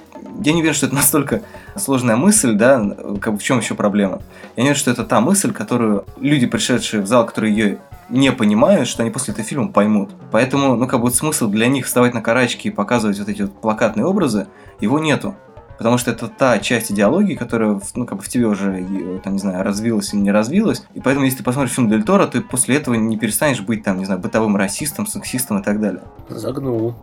[0.42, 1.40] Я не уверен, что это настолько
[1.76, 2.84] сложная мысль, да,
[3.20, 4.22] как в чем еще проблема.
[4.56, 8.32] Я не уверен, что это та мысль, которую люди, пришедшие в зал, которые ее не
[8.32, 10.10] понимают, что они после этого фильма поймут.
[10.32, 13.52] Поэтому, ну, как бы смысл для них вставать на карачки и показывать вот эти вот
[13.60, 14.48] плакатные образы,
[14.80, 15.36] его нету.
[15.78, 18.86] Потому что это та часть идеологии, которая, ну, как бы в тебе уже,
[19.22, 20.82] там, не знаю, развилась или не развилась.
[20.94, 23.98] И поэтому, если ты посмотришь фильм Дель Торо, ты после этого не перестанешь быть, там,
[23.98, 26.02] не знаю, бытовым расистом, сексистом и так далее.
[26.28, 26.94] Загнул.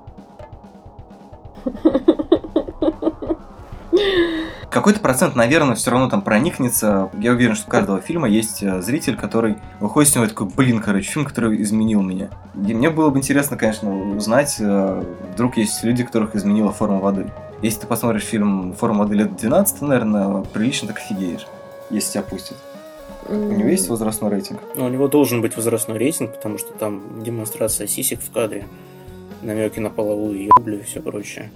[4.70, 7.12] Какой-то процент, наверное, все равно там проникнется.
[7.20, 10.82] Я уверен, что у каждого фильма есть э, зритель, который выходит с него такой, блин,
[10.82, 12.30] короче, фильм, который изменил меня.
[12.56, 17.32] И мне было бы интересно, конечно, узнать, э, вдруг есть люди, которых изменила форма воды.
[17.64, 21.48] Если ты посмотришь фильм «Форма воды лет 12», наверное, прилично так офигеешь,
[21.90, 22.58] если тебя пустят.
[23.30, 24.60] У него есть возрастной рейтинг?
[24.76, 28.68] Ну, у него должен быть возрастной рейтинг, потому что там демонстрация сисек в кадре,
[29.42, 31.52] намеки на половую еблю и все прочее.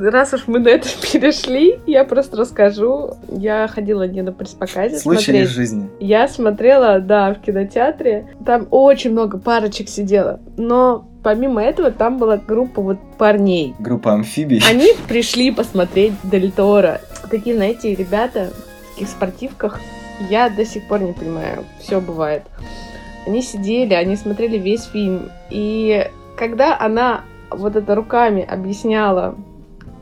[0.00, 3.16] Раз уж мы на это перешли, я просто расскажу.
[3.28, 5.48] Я ходила не на пресс-показе Случай смотреть.
[5.48, 5.90] из жизни.
[6.00, 8.26] Я смотрела, да, в кинотеатре.
[8.46, 10.40] Там очень много парочек сидело.
[10.56, 13.74] Но помимо этого там была группа вот парней.
[13.78, 14.62] Группа амфибий.
[14.68, 17.02] Они пришли посмотреть Дель Торо.
[17.30, 19.80] Такие, знаете, ребята в таких спортивках.
[20.30, 21.64] Я до сих пор не понимаю.
[21.78, 22.44] Все бывает.
[23.26, 25.30] Они сидели, они смотрели весь фильм.
[25.50, 26.08] И
[26.38, 29.34] когда она вот это руками объясняла,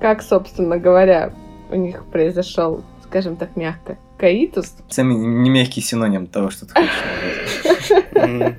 [0.00, 1.32] как, собственно говоря,
[1.70, 6.94] у них произошел, скажем так, мягко, каитус, Сами не мягкий синоним того, что ты хочешь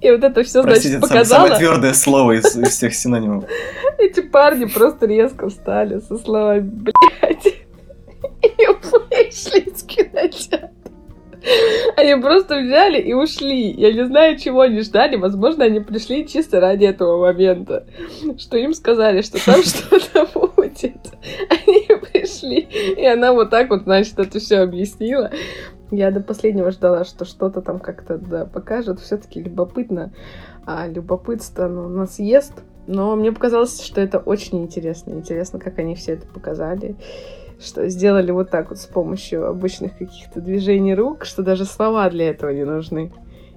[0.00, 3.44] и вот это все, значит, показала, самое твердое слово из, из всех синонимов.
[3.98, 7.46] эти парни просто резко встали со словами «блядь»
[8.42, 10.70] и вышли из кинотеатра.
[11.96, 13.70] Они просто взяли и ушли.
[13.72, 15.16] Я не знаю, чего они ждали.
[15.16, 17.86] Возможно, они пришли чисто ради этого момента.
[18.38, 21.00] Что им сказали, что там что-то будет.
[21.50, 22.68] Они пришли.
[22.96, 25.30] И она вот так вот, значит, это все объяснила.
[25.90, 29.00] Я до последнего ждала, что что-то там как-то да, покажет.
[29.00, 30.12] Все-таки любопытно.
[30.66, 32.52] А любопытство ну, нас ест.
[32.86, 35.12] Но мне показалось, что это очень интересно.
[35.12, 36.96] Интересно, как они все это показали.
[37.60, 42.30] Что сделали вот так вот с помощью обычных каких-то движений рук, что даже слова для
[42.30, 43.12] этого не нужны.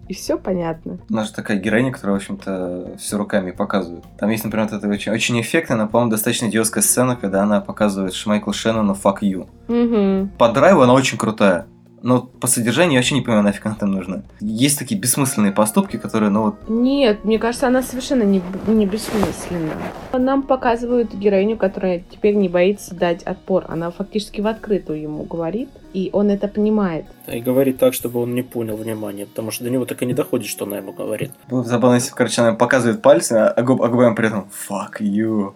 [0.08, 1.00] И все понятно.
[1.10, 4.04] У нас же такая героиня, которая, в общем-то, все руками показывает.
[4.20, 7.62] Там есть, например, вот эта очень, очень эффектная, но, по-моему, достаточно идиотская сцена, когда она
[7.62, 9.48] показывает Майклу Шеннону «fuck you».
[9.70, 10.32] Угу.
[10.38, 11.68] По драйву она очень крутая.
[12.04, 14.24] Но по содержанию я вообще не понимаю, нафиг она там нужна.
[14.40, 19.74] Есть такие бессмысленные поступки, которые, ну вот, Нет, мне кажется, она совершенно не, не бессмысленна.
[20.14, 23.66] Нам показывают героиню, которая теперь не боится дать отпор.
[23.68, 27.06] Она фактически в открытую ему говорит, и он это понимает.
[27.28, 30.14] И говорит так, чтобы он не понял внимания, потому что до него так и не
[30.14, 31.32] доходит, что она ему говорит.
[31.50, 35.00] было бы забавно, если, короче, она показывает пальцы, а губ- а губами при этом «fuck
[35.02, 35.54] you».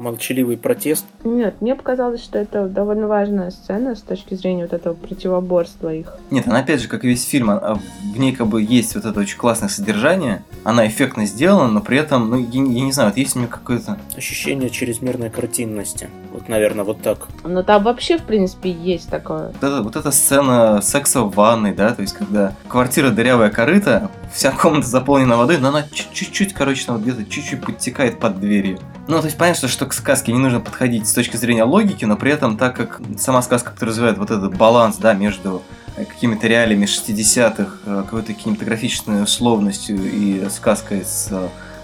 [0.00, 1.04] Молчаливый протест.
[1.24, 6.16] Нет, мне показалось, что это довольно важная сцена с точки зрения вот этого противоборства их.
[6.30, 7.78] Нет, она опять же, как и весь фильм, а-
[8.14, 11.98] в ней как бы есть вот это очень классное содержание, она эффектно сделана, но при
[11.98, 13.98] этом, ну, я, не- я не знаю, вот есть у меня какое-то...
[14.16, 16.08] Ощущение чрезмерной картинности.
[16.50, 17.28] Наверное, вот так.
[17.44, 19.52] Но там вообще, в принципе, есть такое.
[19.52, 24.10] Вот, эта- вот эта сцена секса в ванной, да, то есть когда квартира дырявая корыта,
[24.34, 28.40] вся комната заполнена водой, но она чуть- чуть-чуть, короче, там вот где-то чуть-чуть подтекает под
[28.40, 28.80] дверью.
[29.06, 32.16] Ну, то есть понятно, что, к сказке не нужно подходить с точки зрения логики, но
[32.16, 35.62] при этом, так как сама сказка подразумевает вот этот баланс, да, между
[35.96, 41.30] э, какими-то реалиями 60-х, э, какой-то кинематографической условностью и сказкой с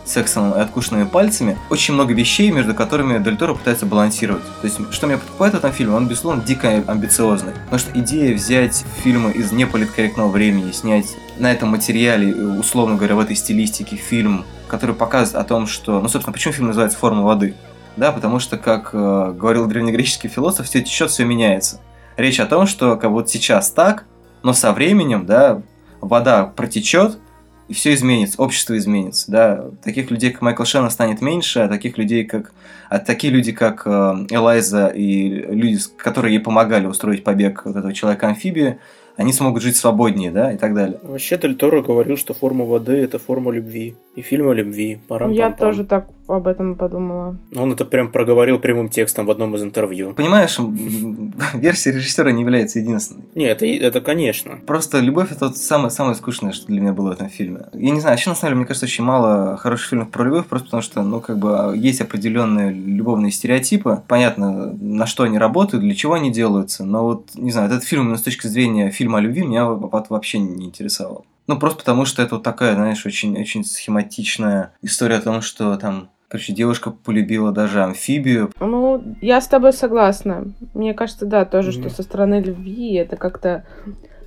[0.07, 4.45] сексом и откушенными пальцами, очень много вещей, между которыми Дель Торо пытается балансировать.
[4.61, 7.53] То есть, что меня подкупает в этом фильме, он, безусловно, дико амбициозный.
[7.65, 13.21] Потому что идея взять фильмы из неполиткорректного времени, снять на этом материале, условно говоря, в
[13.21, 16.01] этой стилистике фильм, который показывает о том, что...
[16.01, 17.55] Ну, собственно, почему фильм называется «Форма воды»?
[17.97, 21.81] Да, потому что, как э, говорил древнегреческий философ, все течет, все меняется.
[22.17, 24.05] Речь о том, что как вот сейчас так,
[24.43, 25.63] но со временем, да,
[26.01, 27.19] вода протечет,
[27.69, 29.65] и все изменится, общество изменится, да.
[29.83, 32.53] Таких людей, как Майкл Шеннон, станет меньше, а таких людей, как...
[32.89, 33.91] А такие люди, как э,
[34.31, 38.79] Элайза и люди, которые ей помогали устроить побег вот этого человека-амфибии,
[39.17, 41.01] они смогут жить свободнее, да, и так далее.
[41.03, 43.97] Вообще, Дель Торо говорил, что форма воды– это форма любви.
[44.15, 45.01] И фильм о любви.
[45.09, 47.37] Парам Я тоже так об этом подумала.
[47.55, 50.15] Он это прям проговорил прямым текстом в одном из интервью.
[50.15, 50.59] Понимаешь,
[51.55, 53.25] версия режиссера не является единственной.
[53.35, 54.59] Не, это, это конечно.
[54.67, 57.67] Просто любовь это вот самое, самое скучное, что для меня было в этом фильме.
[57.73, 60.47] Я не знаю, вообще на самом деле, мне кажется, очень мало хороших фильмов про любовь,
[60.47, 64.03] просто потому что, ну, как бы, есть определенные любовные стереотипы.
[64.09, 68.03] Понятно, на что они работают, для чего они делаются, но вот, не знаю, этот фильм
[68.03, 71.25] именно с точки зрения фильма о любви меня вообще не интересовал.
[71.47, 75.77] Ну, просто потому что это вот такая, знаешь, очень, очень схематичная история о том, что
[75.77, 78.51] там Короче, девушка полюбила даже амфибию.
[78.61, 80.45] Ну, я с тобой согласна.
[80.75, 81.81] Мне кажется, да, тоже, Мгм.
[81.81, 83.65] что со стороны любви это как-то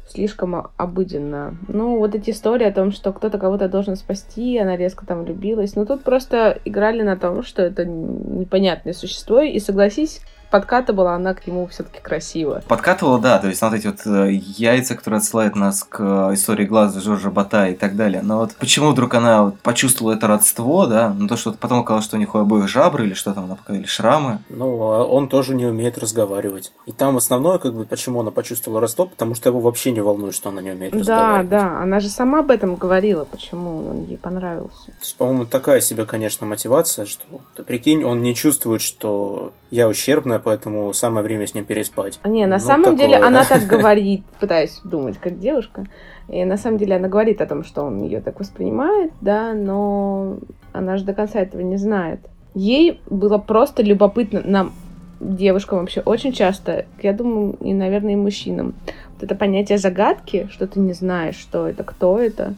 [0.07, 1.53] слишком обыденно.
[1.67, 5.75] Ну, вот эти истории о том, что кто-то кого-то должен спасти, она резко там влюбилась.
[5.75, 9.41] Ну, тут просто играли на том, что это непонятное существо.
[9.41, 12.61] И согласись, подкатывала она к нему все-таки красиво.
[12.67, 16.65] Подкатывала, да, то есть вот эти вот э, яйца, которые отсылают нас к э, истории
[16.65, 18.21] глаза Жоржа Бата и так далее.
[18.23, 22.05] Но вот почему вдруг она вот почувствовала это родство, да, ну то, что потом оказалось,
[22.05, 24.39] что у них у обоих жабры или что там она показали, шрамы.
[24.49, 26.71] Ну, а он тоже не умеет разговаривать.
[26.85, 30.33] И там основное, как бы, почему она почувствовала родство, потому что его вообще не волнует,
[30.35, 31.49] что она не умеет Да, разговаривать.
[31.49, 34.85] да, она же сама об этом говорила, почему он ей понравился.
[34.85, 37.23] То есть, по-моему, такая себе, конечно, мотивация, что,
[37.55, 42.19] ты прикинь, он не чувствует, что я ущербная, поэтому самое время с ним переспать.
[42.23, 43.27] Не, на Ну, самом деле такое.
[43.27, 45.85] она так говорит, пытаясь думать как девушка.
[46.27, 50.37] И на самом деле она говорит о том, что он ее так воспринимает, да, но
[50.73, 52.19] она же до конца этого не знает.
[52.53, 54.73] Ей было просто любопытно, нам,
[55.19, 58.73] девушкам вообще, очень часто, я думаю, и, наверное, и мужчинам,
[59.13, 62.53] вот это понятие загадки, что ты не знаешь, что это, кто это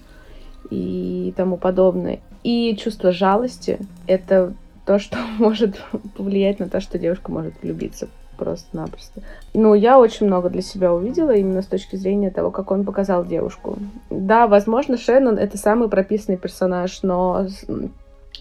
[0.69, 2.19] и тому подобное.
[2.43, 4.53] И чувство жалости— это
[4.86, 5.82] то, что может
[6.15, 8.07] повлиять на то, что девушка может влюбиться
[8.38, 9.21] просто-напросто.
[9.53, 13.23] Ну, я очень много для себя увидела именно с точки зрения того, как он показал
[13.23, 13.77] девушку.
[14.09, 17.45] Да, возможно, Шеннон— это самый прописанный персонаж, но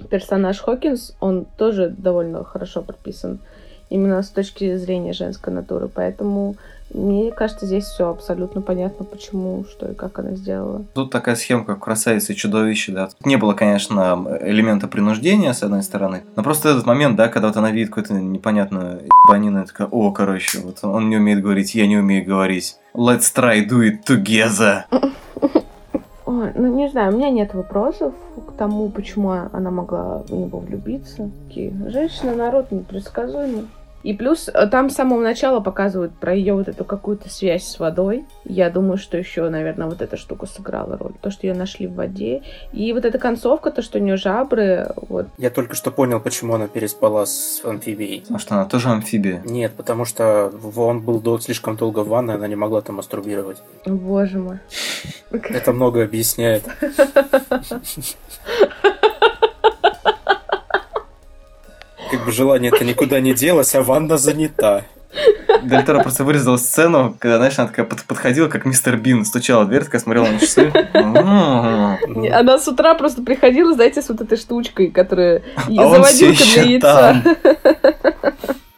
[0.09, 3.41] персонаж Хокинс, он тоже довольно хорошо прописан
[3.91, 5.91] именно с точки зрения женской натуры.
[5.93, 6.57] Поэтому
[6.93, 10.85] мне кажется, здесь все абсолютно понятно, почему, что и как она сделала.
[10.95, 13.07] Тут такая схема, как в «Красавице и чудовище», да.
[13.07, 17.49] Тут не было, конечно, элемента принуждения, с одной стороны, но просто этот момент, да, когда
[17.49, 21.75] вот она видит какую-то непонятную ебанину, и такая, о, короче, вот он не умеет говорить,
[21.75, 22.77] я не умею говорить.
[22.95, 24.83] Let's try do it together.
[26.27, 28.15] Ой, ну не знаю, у меня нет вопросов
[28.49, 31.31] к тому, почему она могла в него влюбиться.
[31.49, 33.67] Такие, Женщина, народ непредсказуемый.
[34.03, 37.79] И плюс э, там с самого начала показывают про ее вот эту какую-то связь с
[37.79, 38.25] водой.
[38.45, 41.13] Я думаю, что еще, наверное, вот эта штука сыграла роль.
[41.21, 42.43] То, что ее нашли в воде.
[42.73, 45.27] И вот эта концовка, то, что у нее жабры, вот.
[45.39, 48.25] Я только что понял, почему она переспала с амфибией.
[48.31, 49.43] А что, она тоже амфибия?
[49.45, 53.59] Нет, потому что он был дол- слишком долго в ванной, она не могла там мастурбировать.
[53.85, 54.59] Боже мой.
[55.31, 56.65] Это много объясняет.
[62.11, 64.83] Как бы желание-то никуда не делось, а ванна занята.
[65.65, 69.65] Дель Торо просто вырезал сцену, когда, знаешь, она такая под- подходила, как мистер Бин, стучала
[69.65, 70.71] в дверь, такая смотрела на часы.
[72.09, 76.63] Не, Она с утра просто приходила, знаете, с вот этой штучкой, которая А заводилка для
[76.63, 77.23] яйца.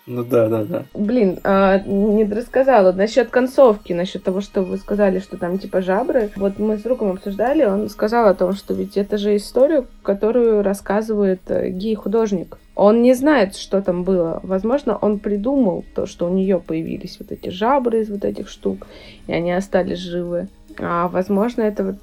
[0.07, 0.83] Ну да, да, да.
[0.95, 6.31] Блин, а, не рассказала насчет концовки, насчет того, что вы сказали, что там типа жабры.
[6.35, 10.63] Вот мы с другом обсуждали, он сказал о том, что ведь это же историю, которую
[10.65, 12.59] рассказывает э, гей-художник.
[12.75, 14.41] Он не знает, что там было.
[14.43, 18.87] Возможно, он придумал то, что у нее появились вот эти жабры из вот этих штук,
[19.27, 20.49] и они остались живы.
[20.79, 21.97] А возможно, это вот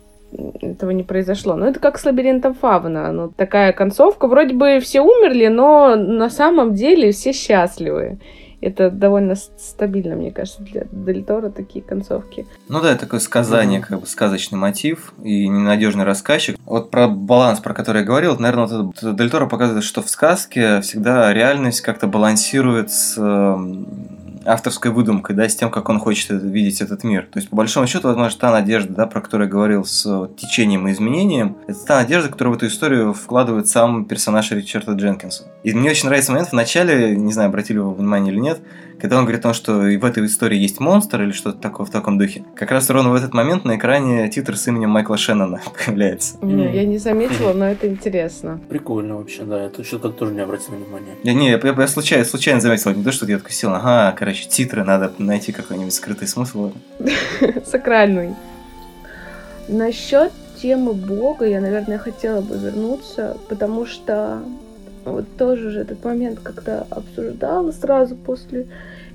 [0.61, 1.55] этого не произошло.
[1.55, 3.11] Но это как с лабиринтом Фавна.
[3.11, 4.28] Ну, такая концовка.
[4.28, 8.20] Вроде бы все умерли, но на самом деле все счастливы.
[8.62, 12.45] Это довольно стабильно, мне кажется, для Дель Торо такие концовки.
[12.68, 16.57] Ну да, такое сказание, как бы сказочный мотив и ненадежный рассказчик.
[16.66, 20.10] Вот про баланс, про который я говорил, наверное, вот это- Дель Торо показывает, что в
[20.10, 23.88] сказке всегда реальность как-то балансирует с эм,
[24.50, 27.28] авторской выдумкой, да, с тем, как он хочет видеть этот мир.
[27.32, 30.88] То есть, по большому счету, возможно, та надежда, да, про которую я говорил с течением
[30.88, 35.43] и изменением, это та надежда, которую в эту историю вкладывает сам персонаж Ричарда Дженкинса.
[35.64, 38.60] И мне очень нравится момент в начале, не знаю, обратили вы внимание или нет,
[39.00, 41.89] когда он говорит о том, что в этой истории есть монстр или что-то такое в
[41.89, 42.43] таком духе.
[42.56, 46.38] Как раз ровно в этот момент на экране титр с именем Майкла Шеннона появляется.
[46.41, 48.60] Не, я не заметила, но это интересно.
[48.70, 49.64] Прикольно вообще, да.
[49.66, 51.16] Это что-то тоже не обратил внимания.
[51.24, 54.47] Я, не, я, я случайно, случайно заметил, не то, что я такой сел, ага, короче,
[54.47, 56.72] титры, надо найти какой-нибудь скрытый смысл.
[57.66, 58.36] Сакральный.
[59.68, 60.32] Насчет
[60.62, 64.41] темы Бога я, наверное, хотела бы вернуться, потому что
[65.06, 68.68] вот тоже же этот момент как-то обсуждала сразу после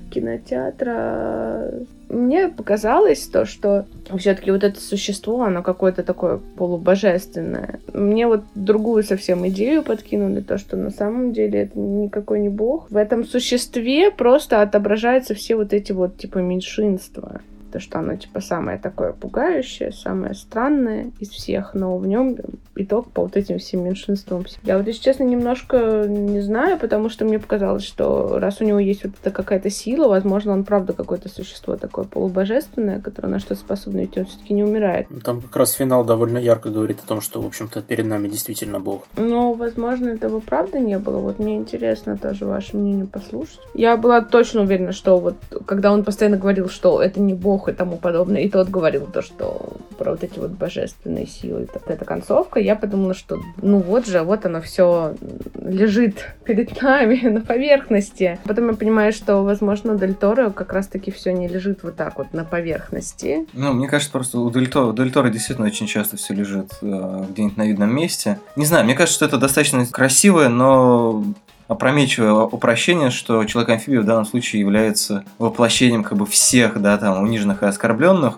[0.09, 1.71] кинотеатра.
[2.09, 3.85] Мне показалось то, что
[4.17, 7.79] все-таки вот это существо, оно какое-то такое полубожественное.
[7.93, 12.89] Мне вот другую совсем идею подкинули, то, что на самом деле это никакой не бог.
[12.91, 17.41] В этом существе просто отображаются все вот эти вот типа меньшинства.
[17.75, 22.37] То, что оно типа самое такое пугающее, самое странное из всех, но в нем
[22.73, 24.45] итог по вот этим всем меньшинствам.
[24.63, 28.79] Я вот, если честно, немножко не знаю, потому что мне показалось, что раз у него
[28.79, 33.59] есть вот эта какая-то сила, возможно, он правда какое-то существо такое полубожественное, которое на что-то
[33.59, 35.07] способно, ведь он все-таки не умирает.
[35.09, 38.29] Ну, Там как раз финал довольно ярко говорит о том, что, в общем-то, перед нами
[38.29, 39.03] действительно бог.
[39.17, 41.17] Но, возможно, этого правда не было.
[41.17, 43.59] Вот мне интересно тоже ваше мнение послушать.
[43.73, 47.73] Я была точно уверена, что вот когда он постоянно говорил, что это не бог и
[47.73, 52.05] тому подобное, и тот говорил то, что про вот эти вот божественные силы, вот эта
[52.05, 55.15] концовка, я подумала, что ну вот же, вот оно все
[55.59, 58.39] лежит перед нами на поверхности.
[58.45, 62.33] Потом я понимаю, что, возможно, Дель Торо как раз-таки все не лежит вот так вот
[62.33, 63.47] на поверхности.
[63.53, 66.71] Ну, мне кажется, просто у Дель Торо, у Дель Торо действительно очень часто все лежит
[66.81, 68.39] э, где-нибудь на видном месте.
[68.55, 71.23] Не знаю, мне кажется, что это достаточно красивое, но
[71.67, 77.63] опрометчивое упрощение, что человек-амфибия в данном случае является воплощением как бы всех, да, там, униженных
[77.63, 78.37] и оскорбленных.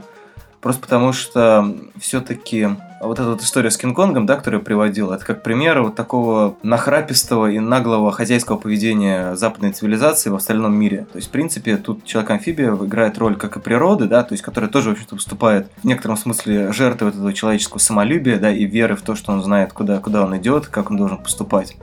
[0.61, 2.67] Просто потому что все-таки
[2.99, 6.55] вот эта вот история с Кинг-Конгом, да, которую я приводил, это как пример вот такого
[6.63, 11.05] нахрапистого и наглого хозяйского поведения западной цивилизации в остальном мире.
[11.11, 14.69] То есть, в принципе, тут человек-амфибия играет роль как и природы, да, то есть, которая
[14.69, 18.95] тоже, в общем-то, выступает в некотором смысле жертвой вот этого человеческого самолюбия, да, и веры
[18.95, 21.77] в то, что он знает, куда, куда он идет, как он должен поступать.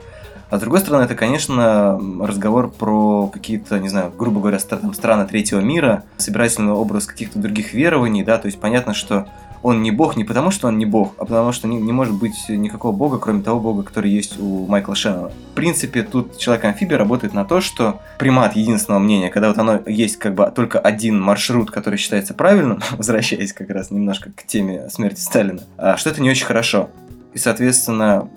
[0.49, 5.25] А с другой стороны, это, конечно, разговор про какие-то, не знаю, грубо говоря, там, страны
[5.25, 9.27] третьего мира, собирательный образ каких-то других верований, да, то есть понятно, что
[9.65, 12.13] он не бог не потому, что он не бог, а потому что не, не может
[12.13, 15.29] быть никакого бога, кроме того бога, который есть у Майкла Шеннона.
[15.29, 20.17] В принципе, тут человек-амфибия работает на то, что примат единственного мнения, когда вот оно есть
[20.17, 25.21] как бы только один маршрут, который считается правильным, возвращаясь как раз немножко к теме смерти
[25.21, 26.91] Сталина, а что это не очень хорошо.
[27.35, 28.29] И, соответственно,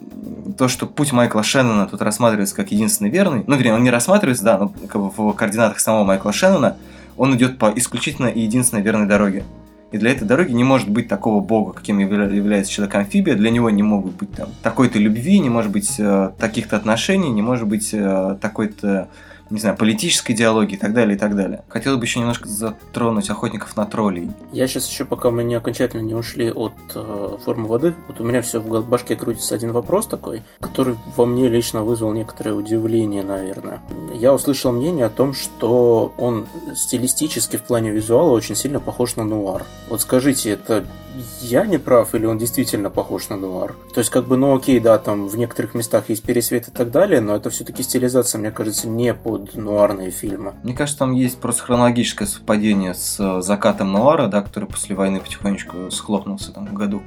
[0.58, 4.42] то, что путь Майкла Шеннона тут рассматривается как единственный верный, ну, вернее, он не рассматривается,
[4.42, 6.76] да, но как бы в координатах самого Майкла Шеннона,
[7.16, 9.44] он идет по исключительно и единственной верной дороге.
[9.92, 13.36] И для этой дороги не может быть такого бога, каким является человек-амфибия.
[13.36, 17.40] Для него не могут быть там такой-то любви, не может быть э, таких-то отношений, не
[17.40, 19.08] может быть э, такой-то
[19.50, 21.62] не знаю, политической идеологии и так далее, и так далее.
[21.68, 24.30] Хотелось бы еще немножко затронуть охотников на троллей.
[24.52, 28.24] Я сейчас еще, пока мы не окончательно не ушли от э, формы воды, вот у
[28.24, 33.22] меня все в башке крутится один вопрос такой, который во мне лично вызвал некоторое удивление,
[33.22, 33.80] наверное.
[34.14, 39.24] Я услышал мнение о том, что он стилистически в плане визуала очень сильно похож на
[39.24, 39.64] нуар.
[39.88, 40.84] Вот скажите, это
[41.40, 43.74] я не прав, или он действительно похож на нуар?
[43.94, 46.90] То есть, как бы, ну окей, да, там в некоторых местах есть пересвет и так
[46.90, 49.14] далее, но это все-таки стилизация, мне кажется, не
[49.46, 50.54] под нуарные фильмы.
[50.62, 55.20] Мне кажется, там есть просто хронологическое совпадение с э, закатом нуара, да, который после войны
[55.20, 57.02] потихонечку схлопнулся там в году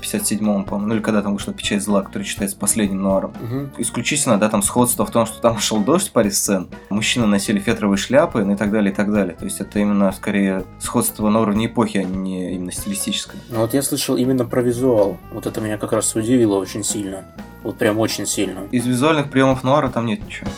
[0.00, 3.32] 57-м, по-моему, ну или когда там вышла «Печать зла», который считается последним нуаром.
[3.42, 3.82] Угу.
[3.82, 7.98] Исключительно, да, там сходство в том, что там шел дождь паре сцен, мужчины носили фетровые
[7.98, 9.36] шляпы, ну и так далее, и так далее.
[9.36, 13.40] То есть это именно, скорее, сходство на уровне эпохи, а не именно стилистическое.
[13.50, 15.18] Ну вот я слышал именно про визуал.
[15.32, 17.24] Вот это меня как раз удивило очень сильно.
[17.62, 18.60] Вот прям очень сильно.
[18.70, 20.48] Из визуальных приемов нуара там нет ничего.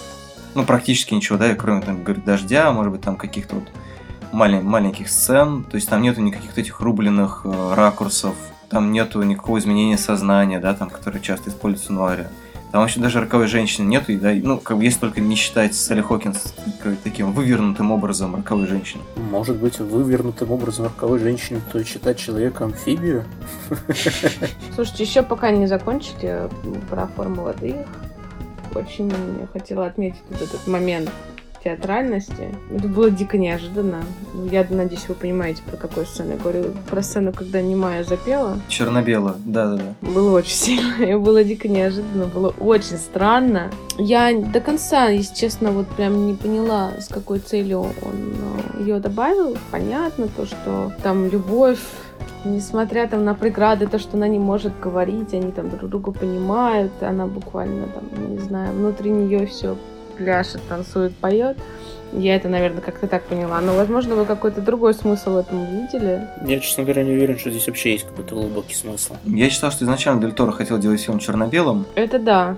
[0.54, 3.68] Ну, практически ничего, да, кроме, там, говорит, дождя, может быть, там каких-то вот
[4.32, 5.64] малень, маленьких сцен.
[5.64, 8.34] То есть там нету никаких этих рубленных э, ракурсов,
[8.68, 12.28] там нету никакого изменения сознания, да, там, которое часто используется в нуаре.
[12.72, 15.74] Там вообще даже роковой женщины нету, и, да, ну, как бы если только не считать
[15.74, 16.54] Салли Хокинс
[17.04, 19.02] таким вывернутым образом роковой женщины.
[19.30, 23.24] Может быть, вывернутым образом роковой женщины, то считать человека амфибию?
[24.74, 26.48] Слушайте, еще пока не закончили
[26.88, 27.76] про форму воды,
[28.74, 29.12] очень
[29.52, 31.10] хотела отметить вот этот момент
[31.62, 32.54] театральности.
[32.74, 34.02] Это было дико неожиданно.
[34.50, 36.72] Я надеюсь, вы понимаете, про какую сцену я говорю.
[36.90, 38.58] Про сцену, когда Немая запела.
[38.68, 39.94] Черно-бело, да-да-да.
[40.00, 41.04] Было очень сильно.
[41.04, 42.26] И было дико неожиданно.
[42.26, 43.70] Было очень странно.
[43.98, 47.92] Я до конца, если честно, вот прям не поняла, с какой целью он
[48.76, 49.56] э, ее добавил.
[49.70, 51.78] Понятно то, что там любовь
[52.44, 56.92] несмотря там на преграды, то, что она не может говорить, они там друг друга понимают,
[57.00, 59.76] она буквально там, не знаю, внутри нее все
[60.16, 61.56] пляшет, танцует, поет.
[62.12, 63.60] Я это, наверное, как-то так поняла.
[63.60, 66.28] Но, возможно, вы какой-то другой смысл в этом видели.
[66.44, 69.16] Я, честно говоря, не уверен, что здесь вообще есть какой-то глубокий смысл.
[69.24, 71.86] Я считал, что изначально Дель Торо хотел делать фильм черно-белым.
[71.94, 72.56] Это да.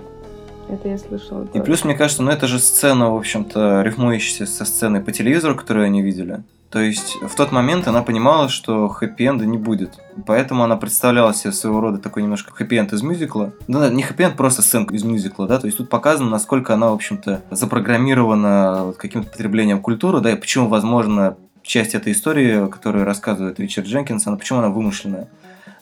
[0.68, 1.46] Это я слышала.
[1.52, 5.54] И плюс, мне кажется, ну это же сцена, в общем-то, рифмующаяся со сценой по телевизору,
[5.54, 6.42] которую они видели.
[6.74, 10.00] То есть в тот момент она понимала, что хэппи-энда не будет.
[10.26, 13.52] Поэтому она представляла себе своего рода такой немножко хэппи-энд из мюзикла.
[13.68, 15.60] Ну, не хэппи-энд, просто сценка из мюзикла, да.
[15.60, 20.66] То есть тут показано, насколько она, в общем-то, запрограммирована каким-то потреблением культуры, да, и почему,
[20.66, 25.28] возможно, часть этой истории, которую рассказывает Ричард Дженкинс, она почему она вымышленная.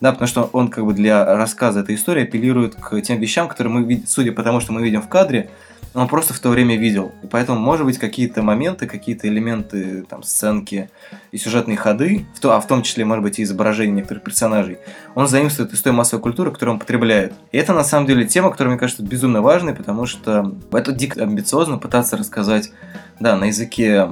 [0.02, 3.72] Да, потому что он как бы для рассказа этой истории апеллирует к тем вещам, которые
[3.72, 5.48] мы видим, судя по тому, что мы видим в кадре,
[5.94, 7.12] он просто в то время видел.
[7.22, 10.90] И поэтому, может быть, какие-то моменты, какие-то элементы, там, сценки
[11.30, 14.78] и сюжетные ходы, в то, а в том числе, может быть, и изображение некоторых персонажей,
[15.14, 17.34] он заимствует из той массовой культуры, которую он потребляет.
[17.52, 21.22] И это, на самом деле, тема, которая, мне кажется, безумно важной, потому что это дико
[21.22, 22.72] амбициозно пытаться рассказать,
[23.20, 24.08] да, на языке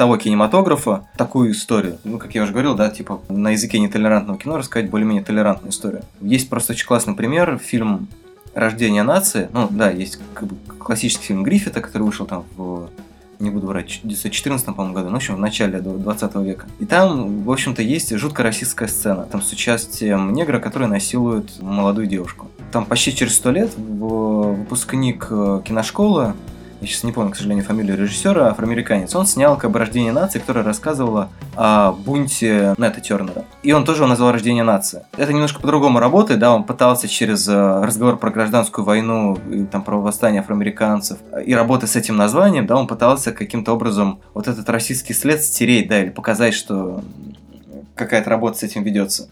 [0.00, 1.98] того кинематографа такую историю.
[2.04, 6.04] Ну, как я уже говорил, да, типа на языке нетолерантного кино рассказать более-менее толерантную историю.
[6.22, 8.08] Есть просто очень классный пример, фильм
[8.54, 9.50] «Рождение нации».
[9.52, 12.88] Ну, да, есть как бы классический фильм Гриффита, который вышел там в
[13.40, 16.66] не буду врать, в 1914, по-моему, году, ну, в общем, в начале 20 века.
[16.78, 19.24] И там, в общем-то, есть жутко расистская сцена.
[19.24, 22.50] Там с участием негра, который насилует молодую девушку.
[22.72, 26.34] Там почти через сто лет выпускник э, киношколы
[26.80, 30.38] я сейчас не помню, к сожалению, фамилию режиссера, афроамериканец, он снял как бы «Рождение нации»,
[30.38, 33.44] которая рассказывала о бунте Нета Тернера.
[33.62, 35.04] И он тоже его назвал «Рождение нации».
[35.16, 39.82] Это немножко по-другому работает, да, он пытался через э, разговор про гражданскую войну, и, там,
[39.82, 44.68] про восстание афроамериканцев, и работы с этим названием, да, он пытался каким-то образом вот этот
[44.70, 47.02] российский след стереть, да, или показать, что
[47.94, 49.28] какая-то работа с этим ведется.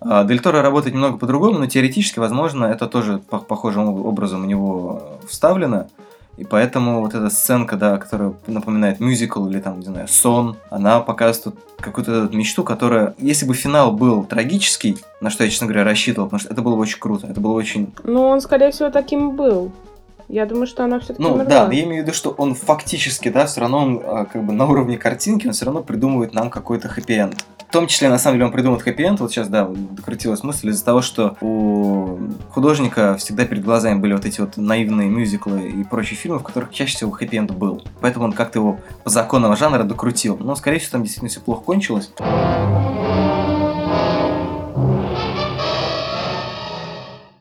[0.00, 4.46] А, Дель Торо работает немного по-другому, но теоретически, возможно, это тоже по похожим образом у
[4.46, 5.88] него вставлено.
[6.38, 11.00] И поэтому вот эта сценка, да, которая напоминает мюзикл или там, не знаю, сон, она
[11.00, 16.28] показывает какую-то мечту, которая, если бы финал был трагический, на что я, честно говоря, рассчитывал,
[16.28, 17.92] потому что это было бы очень круто, это было очень...
[18.04, 19.72] Ну, он, скорее всего, таким был.
[20.28, 21.44] Я думаю, что она все-таки Ну умерла.
[21.46, 24.44] да, но я имею в виду, что он фактически, да, все равно он а, как
[24.44, 27.34] бы на уровне картинки, он все равно придумывает нам какой-то хэппи-энд.
[27.66, 29.20] В том числе, на самом деле, он придумал хэппи-энд.
[29.20, 32.18] Вот сейчас, да, докрутилась мысль из-за того, что у
[32.50, 36.70] художника всегда перед глазами были вот эти вот наивные мюзиклы и прочие фильмы, в которых
[36.72, 37.82] чаще всего хэппи-энд был.
[38.00, 40.36] Поэтому он как-то его по законам жанра докрутил.
[40.38, 42.10] Но, скорее всего, там действительно все плохо кончилось.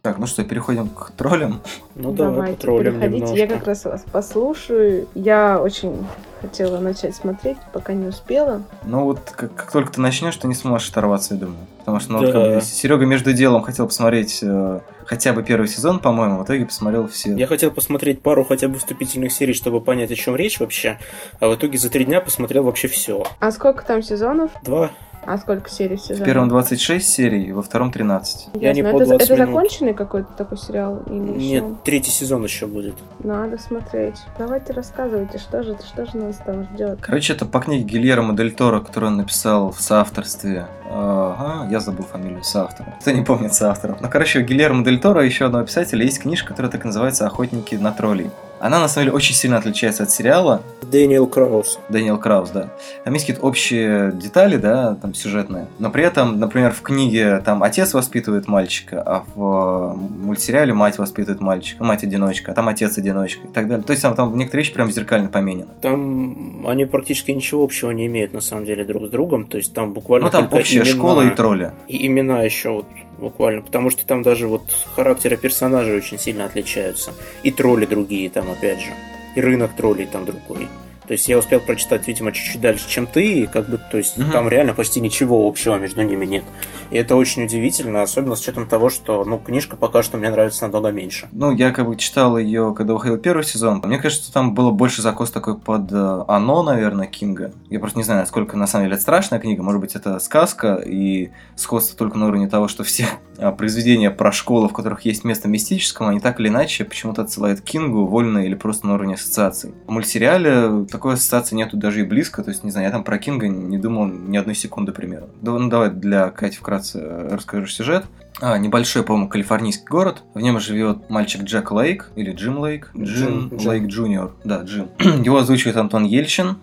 [0.08, 1.60] Так, ну что, переходим к троллям.
[1.96, 3.16] Ну давай, Давайте, потроллим переходите.
[3.26, 3.38] немножко.
[3.38, 5.06] Я как раз вас послушаю.
[5.16, 5.98] Я очень
[6.40, 8.62] хотела начать смотреть, пока не успела.
[8.86, 11.58] Ну вот, как, как только ты начнешь, ты не сможешь оторваться, я думаю.
[11.80, 12.32] Потому что, ну, Да.
[12.32, 16.66] как бы, Серега между делом хотел посмотреть э, хотя бы первый сезон, по-моему, в итоге
[16.66, 17.34] посмотрел все.
[17.36, 21.00] Я хотел посмотреть пару хотя бы вступительных серий, чтобы понять, о чем речь вообще,
[21.42, 23.26] а в итоге за три дня посмотрел вообще все.
[23.40, 24.52] А сколько там сезонов?
[24.64, 24.92] Два.
[25.26, 26.22] А сколько серий в сезоне?
[26.22, 28.50] В первом 26 серий, во втором 13.
[28.54, 28.92] Я не Ясно.
[28.94, 29.48] по это, 20 это минут.
[29.50, 31.02] законченный какой-то такой сериал?
[31.08, 31.76] Или Нет, еще?
[31.84, 32.96] третий сезон еще будет.
[33.20, 34.16] Надо смотреть.
[34.38, 37.00] Давайте рассказывайте, что же, что же нас там ждет.
[37.02, 40.68] Короче, это по книге Гильермо Дель Торо, которую он написал в соавторстве.
[40.90, 42.96] Ага, я забыл фамилию соавтора.
[43.02, 44.00] Кто не помнит соавторов.
[44.00, 47.76] Ну, короче, у Гильермо Дель Торо, еще одного писателя, есть книжка, которая так называется «Охотники
[47.76, 48.32] на троллей».
[48.60, 50.62] Она, на самом деле, очень сильно отличается от сериала.
[50.92, 51.80] Дэниел Краус.
[51.90, 52.70] Даниэл Краус, да.
[53.04, 55.68] Там есть какие-то общие детали, да, там сюжетные.
[55.80, 59.96] Но при этом, например, в книге там отец воспитывает мальчика, а в э,
[60.26, 63.84] мультсериале мать воспитывает мальчика, мать-одиночка, а там отец-одиночка и так далее.
[63.84, 65.68] То есть там, там некоторые вещи прям зеркально поменены.
[65.82, 69.46] Там они практически ничего общего не имеют на самом деле друг с другом.
[69.46, 70.86] То есть там буквально Ну, там общая имена.
[70.86, 71.72] школа и тролли.
[71.88, 72.86] И имена еще вот
[73.18, 74.64] буквально, потому что там даже вот
[74.96, 77.14] характеры персонажей очень сильно отличаются.
[77.44, 78.92] И тролли другие там, опять же.
[79.36, 80.68] И рынок троллей там другой.
[81.08, 84.18] То есть я успел прочитать, видимо, чуть-чуть дальше, чем ты, и как бы, то есть
[84.18, 84.32] Мгм.
[84.32, 86.44] там реально почти ничего общего между ними нет.
[86.92, 90.64] И это очень удивительно, особенно с учетом того, что, ну, книжка пока что мне нравится
[90.64, 91.28] намного меньше.
[91.32, 93.82] Ну, я как бы читал ее, когда выходил первый сезон.
[93.86, 97.54] Мне кажется, там было больше закос такой под э, Оно, наверное, Кинга.
[97.70, 99.64] Я просто не знаю, насколько на самом деле это страшная книга.
[99.64, 104.32] Может быть, это сказка и сходство только на уровне того, что все а, произведения про
[104.32, 108.56] школу, в которых есть место мистическому, они так или иначе почему-то отсылают Кингу, вольно или
[108.56, 109.74] просто на уровне ассоциаций.
[109.88, 112.42] В мультсериале такой ассоциации нету даже и близко.
[112.44, 115.28] То есть, не знаю, я там про Кинга не думал ни одной секунды примерно.
[115.44, 118.06] Ну, давай для Кати вкратце расскажу сюжет.
[118.42, 120.24] А, небольшой, по-моему, калифорнийский город.
[120.34, 122.90] В нем живет мальчик Джек Лейк или Джим Лейк.
[122.98, 123.70] Джим, Джим, Джим.
[123.70, 124.36] Лейк Джуниор.
[124.44, 124.90] Да, Джим.
[125.24, 126.58] Его озвучивает Антон Ельчин,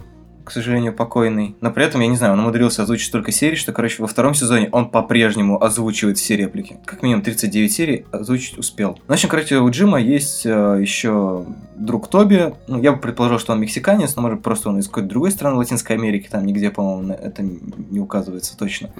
[0.44, 1.56] к сожалению, покойный.
[1.60, 4.34] Но при этом, я не знаю, он умудрился озвучить столько серий, что, короче, во втором
[4.34, 6.78] сезоне он по-прежнему озвучивает все реплики.
[6.84, 8.90] Как минимум 39 серий озвучить успел.
[8.90, 12.54] Ну, в общем, короче, у Джима есть э, еще друг Тоби.
[12.68, 15.56] Ну, я бы предположил, что он мексиканец, но, может, просто он из какой-то другой страны
[15.56, 16.28] Латинской Америки.
[16.30, 18.90] Там нигде, по-моему, это не указывается точно.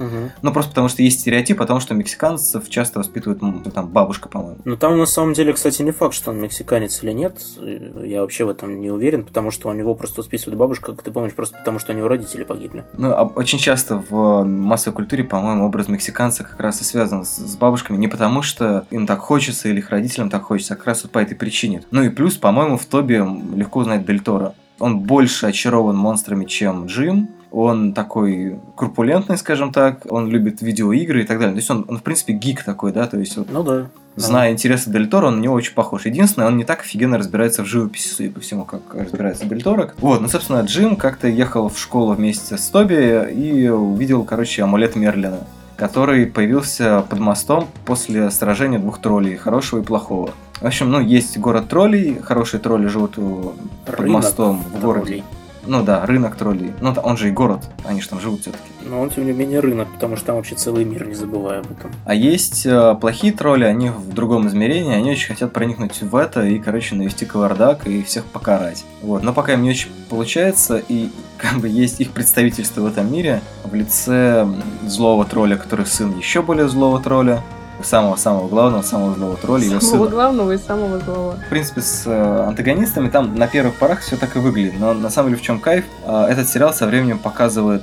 [0.42, 4.28] Ну, просто потому что есть стереотип о том, что мексиканцев часто воспитывают, м, там, бабушка,
[4.28, 4.59] по-моему.
[4.64, 7.36] Ну, там на самом деле, кстати, не факт, что он мексиканец или нет.
[8.03, 11.11] Я вообще в этом не уверен, потому что у него просто списывают бабушка, как ты
[11.11, 12.85] помнишь, просто потому что у него родители погибли.
[12.97, 17.37] Ну, а очень часто в массовой культуре, по-моему, образ мексиканца как раз и связан с,
[17.37, 20.87] с бабушками не потому, что им так хочется или их родителям так хочется, а как
[20.87, 21.82] раз вот по этой причине.
[21.91, 23.24] Ну и плюс, по-моему, в Тоби
[23.57, 24.55] легко узнать Дель Торо.
[24.78, 27.28] Он больше очарован монстрами, чем Джим.
[27.51, 30.07] Он такой корпулентный, скажем так.
[30.11, 31.55] Он любит видеоигры и так далее.
[31.55, 33.87] То есть он, он в принципе, гик такой, да, то есть вот Ну да.
[34.16, 36.06] Зная интересы Дель Торо, он на него очень похож.
[36.06, 39.92] Единственное, он не так офигенно разбирается в живописи, судя по всему, как разбирается Дель Торо.
[39.98, 44.94] Вот, ну, собственно, Джим как-то ехал в школу вместе с Тоби и увидел, короче, амулет
[44.94, 45.40] Мерлина,
[45.76, 50.30] который появился под мостом после сражения двух троллей, хорошего и плохого.
[50.60, 55.06] В общем, ну, есть город троллей, хорошие тролли живут под Рынок мостом в городе.
[55.06, 55.24] троллей.
[55.66, 56.72] Ну да, рынок троллей.
[56.80, 58.64] Ну, он же и город, они же там живут все-таки.
[58.82, 61.70] Но он, тем не менее, рынок, потому что там вообще целый мир, не забывай об
[61.70, 61.90] этом.
[62.04, 66.44] А есть э, плохие тролли, они в другом измерении, они очень хотят проникнуть в это
[66.44, 68.84] и, короче, навести кавардак и всех покарать.
[69.02, 71.08] Вот, но пока им не очень получается, и
[71.38, 74.46] как бы есть их представительство в этом мире в лице
[74.86, 77.42] злого тролля, который сын еще более злого тролля,
[77.83, 80.11] самого-самого главного, самого злого тролля, его Самого сына.
[80.11, 81.33] главного и самого злого.
[81.47, 84.75] В принципе, с э, антагонистами там на первых порах все так и выглядит.
[84.79, 85.85] Но на самом деле в чем кайф?
[86.07, 87.83] Э, этот сериал со временем показывает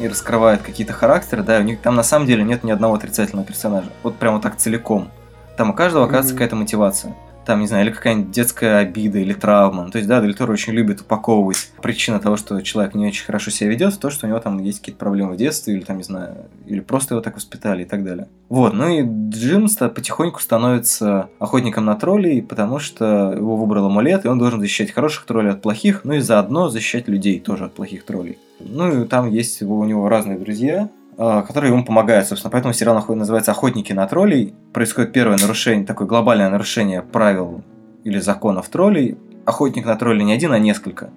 [0.00, 3.46] и раскрывает какие-то характеры, да, у них там на самом деле нет ни одного отрицательного
[3.46, 3.88] персонажа.
[4.02, 5.10] Вот прямо так целиком.
[5.56, 6.38] Там у каждого оказывается Мгм.
[6.38, 7.14] какая-то мотивация.
[7.44, 9.90] Там, не знаю, или какая-нибудь детская обида или травма.
[9.90, 13.50] То есть, да, Дель Торо очень любит упаковывать причина того, что человек не очень хорошо
[13.50, 16.04] себя ведет, то, что у него там есть какие-то проблемы в детстве, или там, не
[16.04, 16.36] знаю,
[16.66, 18.28] или просто его так воспитали и так далее.
[18.48, 24.28] Вот, ну и Джим потихоньку становится охотником на троллей, потому что его выбрал амулет, и
[24.28, 28.04] он должен защищать хороших троллей от плохих, ну и заодно защищать людей тоже от плохих
[28.04, 28.38] троллей.
[28.60, 30.88] Ну и там есть у него разные друзья,
[31.18, 32.50] а, которые ему помогают, собственно.
[32.50, 34.54] Поэтому сериал называется «Охотники на троллей».
[34.72, 37.62] Происходит первое нарушение, такое глобальное нарушение правил
[38.04, 39.16] или законов троллей.
[39.44, 41.10] Охотник на троллей не один, а несколько.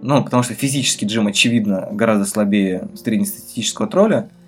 [0.00, 4.28] Ну, потому что физически Джим, очевидно, гораздо слабее среднестатистического тролля–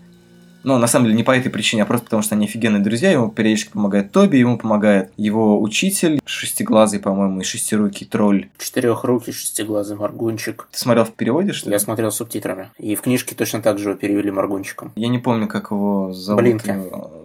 [0.65, 3.11] но на самом деле не по этой причине, а просто потому что они офигенные друзья.
[3.11, 8.49] Ему периодически помогает Тоби, ему помогает его учитель, шестиглазый, по-моему, и шестирукий тролль.
[8.59, 10.69] Четырехрукий, шестиглазый маргунчик.
[10.73, 11.75] Ты смотрел в переводе, что ли?
[11.75, 12.71] Я смотрел с субтитрами.
[12.79, 14.93] И в книжке точно так же его перевели маргунчиком.
[14.97, 16.43] Я не помню, как его зовут.
[16.43, 16.75] Блинки.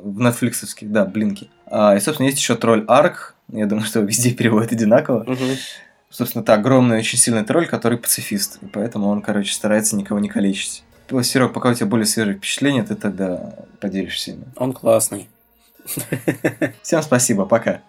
[0.03, 1.49] В нетфликсовских, да, Блинки.
[1.65, 3.35] А, и, собственно, есть еще тролль Арк.
[3.51, 5.21] Я думаю, что везде переводят одинаково.
[5.21, 5.45] Угу.
[6.09, 8.57] Собственно, это огромный, очень сильный тролль, который пацифист.
[8.61, 10.83] И поэтому он, короче, старается никого не калечить.
[11.23, 14.45] Серег, пока у тебя более свежие впечатления, ты тогда поделишься ими.
[14.55, 15.27] Он классный.
[16.81, 17.81] Всем спасибо, пока.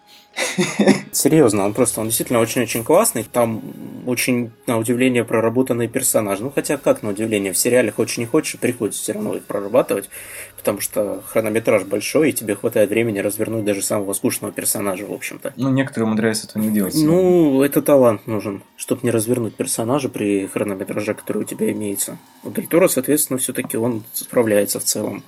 [1.11, 3.23] Серьезно, он просто, он действительно очень-очень классный.
[3.23, 3.61] Там
[4.07, 6.39] очень, на удивление, проработанный персонаж.
[6.39, 10.09] Ну, хотя как на удивление, в сериале хочешь не хочешь, приходится все равно их прорабатывать,
[10.61, 15.53] потому что хронометраж большой, и тебе хватает времени развернуть даже самого скучного персонажа, в общем-то.
[15.57, 16.93] Ну, некоторые умудряются этого не делать.
[16.95, 22.19] Ну, это талант нужен, чтобы не развернуть персонажа при хронометраже, который у тебя имеется.
[22.43, 25.23] У Дельтора, соответственно, все-таки он справляется в целом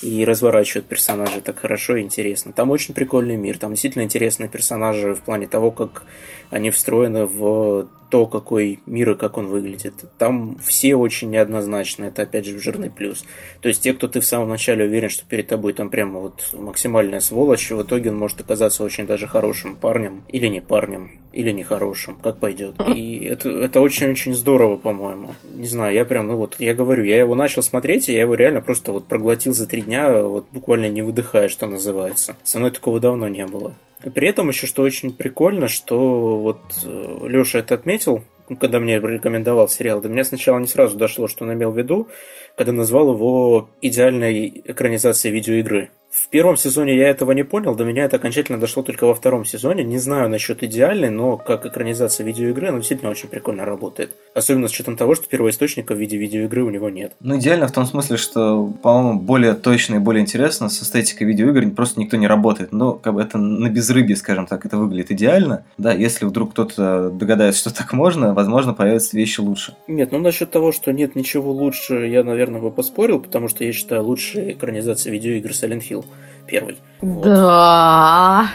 [0.00, 2.52] и разворачивают персонажей так хорошо и интересно.
[2.52, 6.04] Там очень прикольный мир, там действительно интересные персонажи в плане того, как
[6.50, 9.94] они встроены в то, какой мир и как он выглядит.
[10.18, 13.24] Там все очень неоднозначны, это опять же жирный плюс.
[13.60, 16.48] То есть те, кто ты в самом начале уверен, что перед тобой там прямо вот
[16.52, 21.50] максимальная сволочь, в итоге он может оказаться очень даже хорошим парнем, или не парнем, или
[21.50, 22.76] не хорошим, как пойдет.
[22.94, 25.34] И это, это очень-очень здорово, по-моему.
[25.54, 28.34] Не знаю, я прям, ну вот, я говорю, я его начал смотреть, и я его
[28.34, 32.36] реально просто вот проглотил за три дня, вот буквально не выдыхая, что называется.
[32.42, 33.74] Со мной такого давно не было.
[34.14, 38.22] При этом еще что очень прикольно, что вот э, Леша это отметил,
[38.60, 42.08] когда мне рекомендовал сериал, до меня сначала не сразу дошло, что он имел в виду,
[42.56, 45.90] когда назвал его идеальной экранизацией видеоигры.
[46.24, 49.46] В первом сезоне я этого не понял, до меня это окончательно дошло только во втором
[49.46, 49.82] сезоне.
[49.84, 54.12] Не знаю насчет идеальной, но как экранизация видеоигры, она действительно очень прикольно работает.
[54.34, 57.12] Особенно с учетом того, что первоисточника в виде видеоигры у него нет.
[57.20, 61.70] Ну, идеально в том смысле, что, по-моему, более точно и более интересно с эстетикой видеоигр
[61.70, 62.72] просто никто не работает.
[62.72, 65.64] Но как бы это на безрыбье, скажем так, это выглядит идеально.
[65.78, 69.76] Да, если вдруг кто-то догадается, что так можно, возможно, появятся вещи лучше.
[69.86, 73.72] Нет, ну насчет того, что нет ничего лучше, я, наверное, бы поспорил, потому что я
[73.72, 76.04] считаю лучшей экранизацией видеоигр Silent Hill
[76.48, 76.78] первый.
[77.02, 78.50] Да.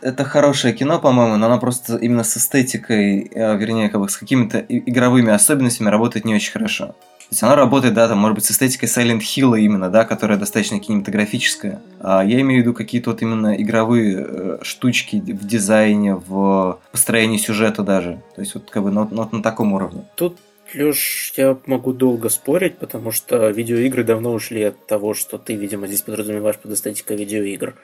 [0.00, 4.16] Это хорошее кино, по-моему, но оно просто именно с эстетикой, э, вернее, как бы с
[4.16, 6.86] какими-то игровыми особенностями работает не очень хорошо.
[7.32, 10.38] То есть она работает, да, там, может быть, с эстетикой Silent Hill именно, да, которая
[10.38, 11.80] достаточно кинематографическая.
[12.00, 17.38] А я имею в виду какие-то вот именно игровые э, штучки в дизайне, в построении
[17.38, 18.20] сюжета даже.
[18.34, 20.04] То есть вот как бы ну, вот на таком уровне.
[20.14, 20.38] Тут
[20.74, 25.86] Леш, я могу долго спорить, потому что видеоигры давно ушли от того, что ты, видимо,
[25.86, 27.74] здесь подразумеваешь под эстетикой видеоигр.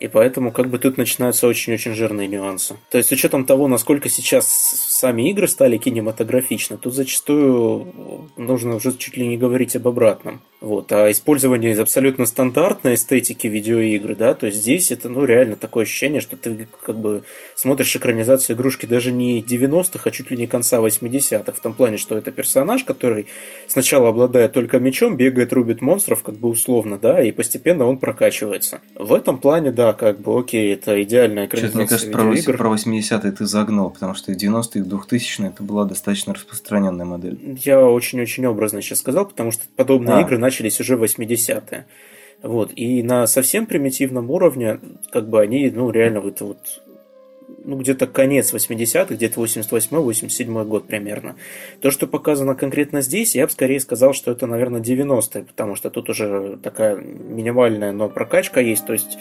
[0.00, 2.76] И поэтому как бы тут начинаются очень-очень жирные нюансы.
[2.90, 8.96] То есть с учетом того, насколько сейчас сами игры стали кинематографичны, тут зачастую нужно уже
[8.96, 10.40] чуть ли не говорить об обратном.
[10.60, 15.54] Вот, а использование из абсолютно стандартной эстетики видеоигры, да, то есть здесь это, ну, реально
[15.54, 17.22] такое ощущение, что ты как бы
[17.54, 21.96] смотришь экранизацию игрушки даже не 90-х, а чуть ли не конца 80-х, в том плане,
[21.96, 23.26] что это персонаж, который
[23.68, 28.80] сначала обладает только мечом, бегает, рубит монстров, как бы условно, да, и постепенно он прокачивается.
[28.96, 32.74] В этом плане, да, как бы, окей, это идеальная экранизация Что-то, мне кажется, про, про
[32.74, 37.38] 80-е ты загнул, потому что в 90-е и 2000-е это была достаточно распространенная модель.
[37.64, 40.20] Я очень-очень образно сейчас сказал, потому что подобные а.
[40.22, 41.86] игры начались уже в 80-е.
[42.42, 42.72] Вот.
[42.76, 44.80] И на совсем примитивном уровне,
[45.12, 46.58] как бы они, ну, реально, вот, вот
[47.64, 51.36] ну, где-то конец 80-х, где-то 88-87 год примерно.
[51.80, 55.90] То, что показано конкретно здесь, я бы скорее сказал, что это, наверное, 90-е, потому что
[55.90, 59.18] тут уже такая минимальная, но прокачка есть, то есть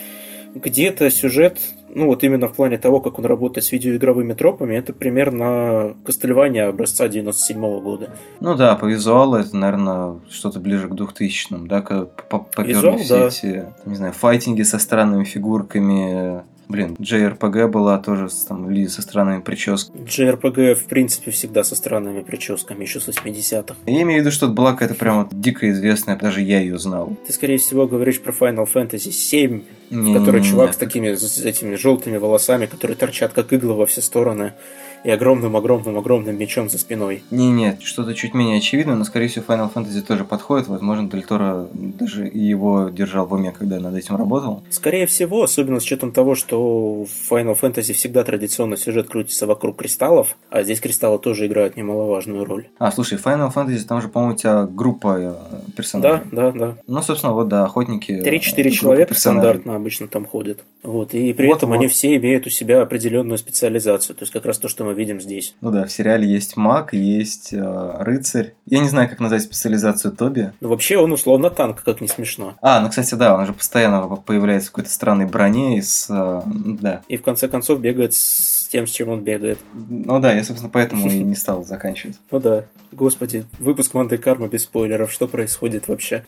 [0.63, 4.93] где-то сюжет, ну вот именно в плане того, как он работает с видеоигровыми тропами, это
[4.93, 8.09] примерно Кастельвания образца 97 -го года.
[8.39, 13.27] Ну да, по визуалу это, наверное, что-то ближе к 2000-м, да, поперли все да.
[13.27, 19.41] эти, не знаю, файтинги со странными фигурками, Блин, JRPG была тоже там, люди со странными
[19.41, 20.05] прическами.
[20.05, 23.75] JRPG, в принципе, всегда со странными прическами, еще с 80-х.
[23.85, 26.77] Я имею в виду, что это была какая-то прям вот дико известная, даже я ее
[26.77, 27.15] знал.
[27.25, 29.61] Ты, скорее всего, говоришь про Final Fantasy 7,
[29.91, 33.53] Не, в которой не, не, чувак с такими с этими желтыми волосами, которые торчат как
[33.53, 34.53] иглы во все стороны,
[35.07, 37.23] и огромным-огромным-огромным мечом за спиной.
[37.31, 40.67] Не, нет, что-то чуть менее очевидно, но, скорее всего, Final Fantasy тоже подходит.
[40.67, 44.63] Возможно, Дель Торо даже его держал в уме, когда над этим работал.
[44.69, 49.77] Скорее всего, особенно с учетом того, что в Final Fantasy всегда традиционно сюжет крутится вокруг
[49.77, 52.67] кристаллов, а здесь кристаллы тоже играют немаловажную роль.
[52.77, 55.33] А, слушай, Final Fantasy, там же, по-моему, у тебя группа э,
[55.75, 56.21] персонажей.
[56.31, 56.75] Да, да, да.
[56.85, 58.11] Ну, собственно, вот, да, охотники.
[58.11, 58.23] э, 3-4
[58.63, 59.41] группа человека персонажей.
[59.51, 60.59] стандартно обычно там ходят.
[60.83, 61.13] Вот.
[61.13, 61.75] И при Вот, этом вот.
[61.75, 64.15] они все имеют у себя определенную специализацию.
[64.15, 65.55] То есть как раз то, что мы видим здесь.
[65.61, 68.53] Ну да, в сериале есть маг, есть э, рыцарь.
[68.65, 70.51] Я не знаю, как назвать специализацию Тоби.
[70.59, 72.55] Ну, вообще он условно танк, как не смешно.
[72.61, 76.07] А, ну, кстати, да, он же постоянно появляется в какой-то странной броне и с...
[76.09, 77.01] э, да.
[77.07, 79.59] И в конце концов бегает с тем, с чем он бегает.
[79.73, 82.17] Ну да, я, собственно, поэтому и не стал заканчивать.
[82.31, 82.65] Ну да.
[82.91, 85.11] Господи, выпуск Манды Карма без спойлеров.
[85.11, 86.25] Что происходит вообще?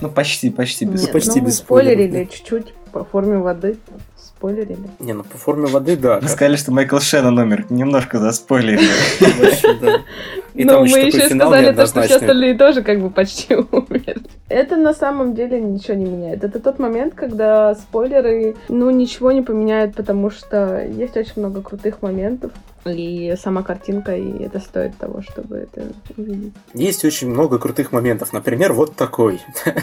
[0.00, 1.06] Ну, почти, почти без...
[1.08, 3.76] Почти ну, мы без спойлеров, спойлерили чуть-чуть по форме воды.
[4.42, 4.88] Спойлерили.
[4.98, 6.18] Не, ну по форме воды, да.
[6.18, 7.66] Вы сказали, что Майкл Шеннон умер.
[7.70, 8.88] Немножко заспойлерили.
[10.54, 14.16] Но там мы еще сказали то, что все остальные тоже как бы почти умерли.
[14.48, 16.42] Это на самом деле ничего не меняет.
[16.42, 22.02] Это тот момент, когда спойлеры, ну, ничего не поменяют, потому что есть очень много крутых
[22.02, 22.50] моментов.
[22.84, 26.52] И сама картинка, и это стоит того, чтобы это увидеть.
[26.74, 28.32] Есть очень много крутых моментов.
[28.32, 29.40] Например, вот такой.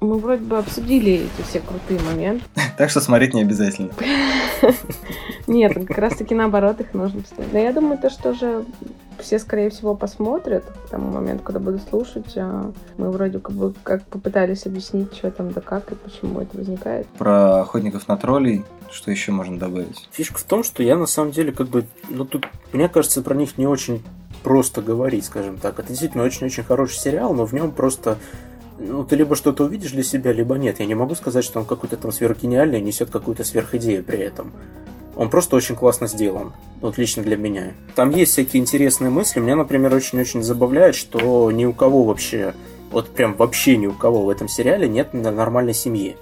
[0.00, 2.44] Мы вроде бы обсудили эти все крутые моменты.
[2.78, 3.90] Так что смотреть не обязательно.
[5.46, 7.52] Нет, как раз таки наоборот их нужно вставить.
[7.52, 8.64] Но я думаю, то, что же
[9.18, 12.32] все, скорее всего, посмотрят к тому моменту, когда будут слушать.
[12.36, 16.56] а Мы вроде как бы как попытались объяснить, что там да как и почему это
[16.56, 17.06] возникает.
[17.18, 20.08] Про охотников на троллей, что еще можно добавить?
[20.12, 21.84] Фишка в том, что я на самом деле как бы...
[22.08, 24.02] Ну тут, мне кажется, про них не очень
[24.42, 25.78] просто говорить, скажем так.
[25.78, 28.16] Это действительно очень-очень хороший сериал, но в нем просто...
[28.80, 30.80] Ну, ты либо что-то увидишь для себя, либо нет.
[30.80, 34.52] Я не могу сказать, что он какой-то там сверхгениальный и несет какую-то сверхидею при этом.
[35.16, 36.54] Он просто очень классно сделан.
[36.80, 37.74] Вот лично для меня.
[37.94, 39.38] Там есть всякие интересные мысли.
[39.38, 42.54] Меня, например, очень-очень забавляет, что ни у кого вообще,
[42.90, 46.16] вот прям вообще ни у кого в этом сериале нет нормальной семьи.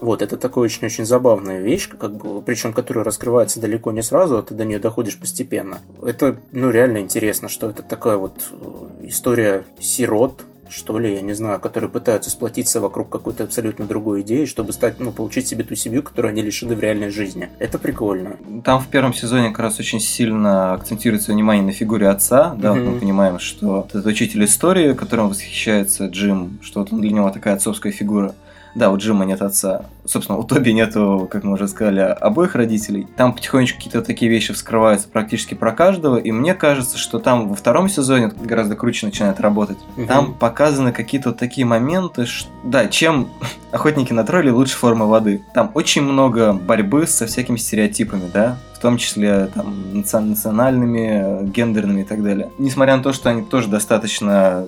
[0.00, 4.42] Вот, это такая очень-очень забавная вещь, как бы, причем которая раскрывается далеко не сразу, а
[4.42, 5.78] ты до нее доходишь постепенно.
[6.02, 11.32] Это, ну, реально интересно, что это такая вот э, история сирот, что ли, я не
[11.34, 15.74] знаю, которые пытаются сплотиться вокруг какой-то абсолютно другой идеи, чтобы стать, ну, получить себе ту
[15.74, 17.48] семью, которую они лишены в реальной жизни.
[17.58, 18.36] Это прикольно.
[18.64, 22.54] Там в первом сезоне как раз очень сильно акцентируется внимание на фигуре отца.
[22.56, 22.94] Да, вот Мгм.
[22.94, 27.30] мы понимаем, что вот этот учитель истории, которым восхищается Джим, что вот он для него
[27.30, 28.34] такая отцовская фигура.
[28.74, 29.82] Да, у Джима нет отца.
[30.04, 33.06] Собственно, у Тоби нету, как мы уже сказали, обоих родителей.
[33.16, 36.16] Там потихонечку какие-то такие вещи вскрываются практически про каждого.
[36.16, 39.78] И мне кажется, что там во втором сезоне гораздо круче начинает работать.
[39.96, 40.06] Мгм.
[40.06, 43.28] Там показаны какие-то вот такие моменты, ш- да, чем
[43.72, 45.42] охотники на троллей лучше формы воды.
[45.54, 51.44] Там очень много борьбы со всякими стереотипами, да, в том числе там наци- национальными, э,
[51.46, 52.50] гендерными и так далее.
[52.58, 54.64] Несмотря на то, что они тоже достаточно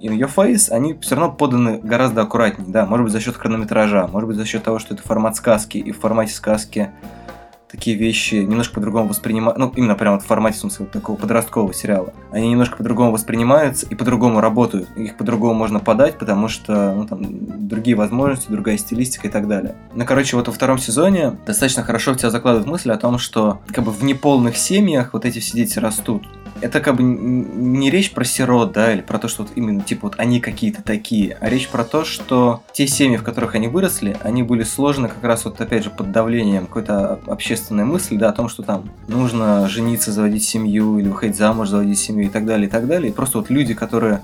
[0.00, 4.06] in your face, они все равно поданы гораздо аккуратнее, да, может быть за счет хронометража,
[4.08, 6.90] может быть за счет того, что это формат сказки, и в формате сказки
[7.70, 12.12] такие вещи немножко по-другому воспринимают, ну, именно прямо в формате, смысле, такого подросткового сериала.
[12.32, 14.88] Они немножко по-другому воспринимаются и по-другому работают.
[14.96, 17.20] Их по-другому можно подать, потому что, ну, там,
[17.68, 19.76] другие возможности, другая стилистика и так далее.
[19.94, 23.60] Ну, короче, вот во втором сезоне достаточно хорошо в тебя закладывает мысль о том, что,
[23.68, 26.26] как бы, в неполных семьях вот эти все дети растут.
[26.60, 30.08] Это как бы не речь про сирот, да, или про то, что вот именно, типа,
[30.08, 34.16] вот они какие-то такие, а речь про то, что те семьи, в которых они выросли,
[34.22, 38.32] они были сложены как раз вот, опять же, под давлением какой-то общественной мысли, да, о
[38.32, 42.68] том, что там нужно жениться, заводить семью, или выходить замуж, заводить семью и так далее,
[42.68, 43.10] и так далее.
[43.10, 44.20] И просто вот люди, которые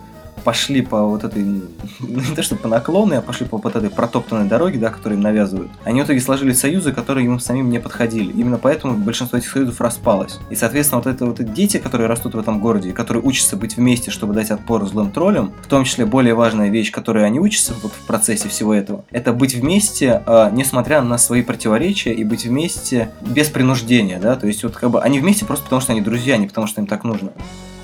[0.46, 1.42] пошли по вот этой,
[1.98, 5.24] не то что по наклонной, а пошли по вот этой протоптанной дороге, да, которую им
[5.24, 5.72] навязывают.
[5.82, 8.30] Они в итоге сложили союзы, которые им самим не подходили.
[8.30, 10.38] Именно поэтому большинство этих союзов распалось.
[10.48, 13.76] И, соответственно, вот это вот эти дети, которые растут в этом городе, которые учатся быть
[13.76, 17.74] вместе, чтобы дать отпор злым троллям, в том числе более важная вещь, которой они учатся
[17.82, 22.44] вот в процессе всего этого, это быть вместе, а, несмотря на свои противоречия, и быть
[22.44, 26.02] вместе без принуждения, да, то есть вот как бы они вместе просто потому, что они
[26.02, 27.32] друзья, а не потому, что им так нужно.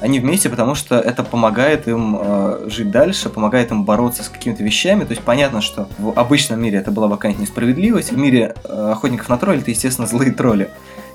[0.03, 4.64] Они вместе, потому что это помогает им э, жить дальше, помогает им бороться с какими-то
[4.64, 5.05] вещами.
[5.05, 8.11] То есть понятно, что в обычном мире это была бы какая-нибудь несправедливость.
[8.11, 10.70] В мире э, охотников на тролли это, естественно, злые тролли,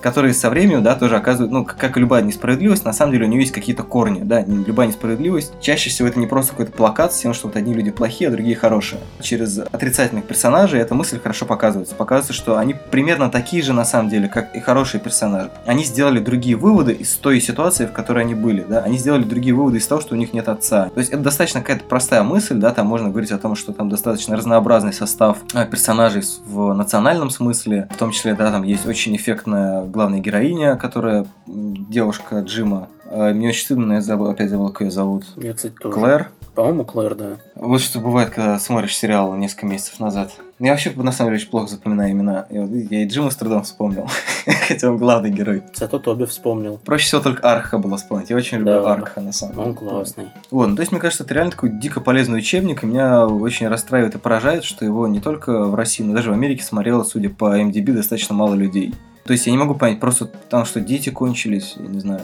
[0.07, 3.27] которые со временем, да, тоже оказывают, ну, как и любая несправедливость, на самом деле у
[3.27, 5.51] нее есть какие-то корни, да, любая несправедливость.
[5.59, 8.31] Чаще всего это не просто какой-то плакат с тем, что вот одни люди плохие, а
[8.31, 9.01] другие хорошие.
[9.19, 11.93] Через отрицательных персонажей эта мысль хорошо показывается.
[11.93, 15.51] Показывается, что они примерно такие же на самом деле, как и хорошие персонажи.
[15.65, 19.53] Они сделали другие выводы из той ситуации, в которой они были, да, они сделали другие
[19.53, 20.89] выводы из того, что у них нет отца.
[20.93, 23.89] То есть это достаточно какая-то простая мысль, да, там можно говорить о том, что там
[23.89, 29.13] достаточно разнообразный состав а, персонажей в национальном смысле, в том числе, да, там есть очень
[29.17, 32.87] эффектная главная героиня, которая девушка Джима.
[33.09, 35.23] А, мне очень стыдно, но я забыл, опять забыл, как ее зовут.
[35.37, 35.95] Я, кстати, тоже.
[35.95, 36.29] Клэр.
[36.53, 37.37] По-моему, Клэр, да.
[37.55, 40.31] Вот что бывает, когда смотришь сериал несколько месяцев назад.
[40.59, 42.45] Я вообще, на самом деле, очень плохо запоминаю имена.
[42.49, 44.07] Я, я и Джима с трудом вспомнил,
[44.67, 45.63] хотя он главный герой.
[45.73, 46.79] Зато Тоби вспомнил.
[46.83, 48.29] Проще всего только Арха было вспомнить.
[48.29, 48.93] Я очень люблю Да.
[48.93, 49.67] Арха, на самом деле.
[49.67, 50.27] Он классный.
[50.51, 53.67] Вот, ну, то есть, мне кажется, это реально такой дико полезный учебник, и меня очень
[53.67, 57.29] расстраивает и поражает, что его не только в России, но даже в Америке смотрело, судя
[57.29, 58.93] по MDB, достаточно мало людей.
[59.27, 62.21] То есть я не могу понять, просто потому что дети кончились, я не знаю,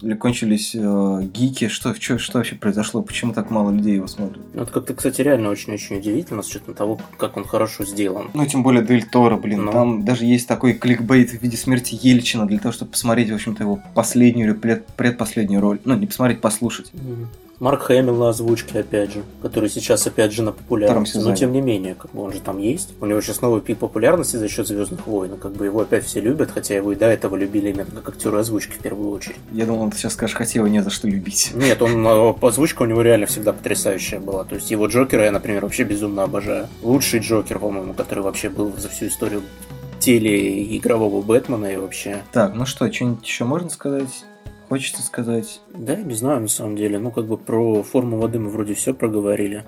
[0.00, 4.42] или кончились э, гики, что, что, что вообще произошло, почему так мало людей его смотрят?
[4.54, 8.30] Ну, Это как-то, кстати, реально очень-очень удивительно с учетом того, как он хорошо сделан.
[8.32, 9.72] Ну, тем более Дель Торо, блин, Ну.
[9.72, 13.62] там даже есть такой кликбейт в виде смерти Ельчина для того, чтобы посмотреть, в общем-то,
[13.62, 15.78] его последнюю или пред- предпоследнюю роль.
[15.84, 16.90] Ну, не посмотреть, послушать.
[16.94, 17.28] Мгм.
[17.58, 21.16] Марк Хэмилл на озвучке, опять же, который сейчас, опять же, на популярности.
[21.16, 22.94] Но, тем не менее, как бы он же там есть.
[23.00, 25.36] У него сейчас новый пик популярности за счет Звездных войн.
[25.36, 28.40] Как бы его опять все любят, хотя его и до этого любили именно как актера
[28.40, 29.36] озвучки в первую очередь.
[29.52, 31.52] Я думал, ты сейчас скажешь, хотя его не за что любить.
[31.54, 34.44] Нет, он э, озвучка у него реально всегда потрясающая была.
[34.44, 36.68] То есть его Джокера я, например, вообще безумно обожаю.
[36.82, 39.42] Лучший Джокер, по-моему, который вообще был за всю историю
[39.98, 42.22] телеигрового Бэтмена и вообще.
[42.32, 44.24] Так, ну что, что-нибудь еще можно сказать?
[44.68, 45.60] Хочется сказать.
[45.72, 46.98] Да, не знаю, на самом деле.
[46.98, 49.64] Ну, как бы про форму воды мы вроде все проговорили.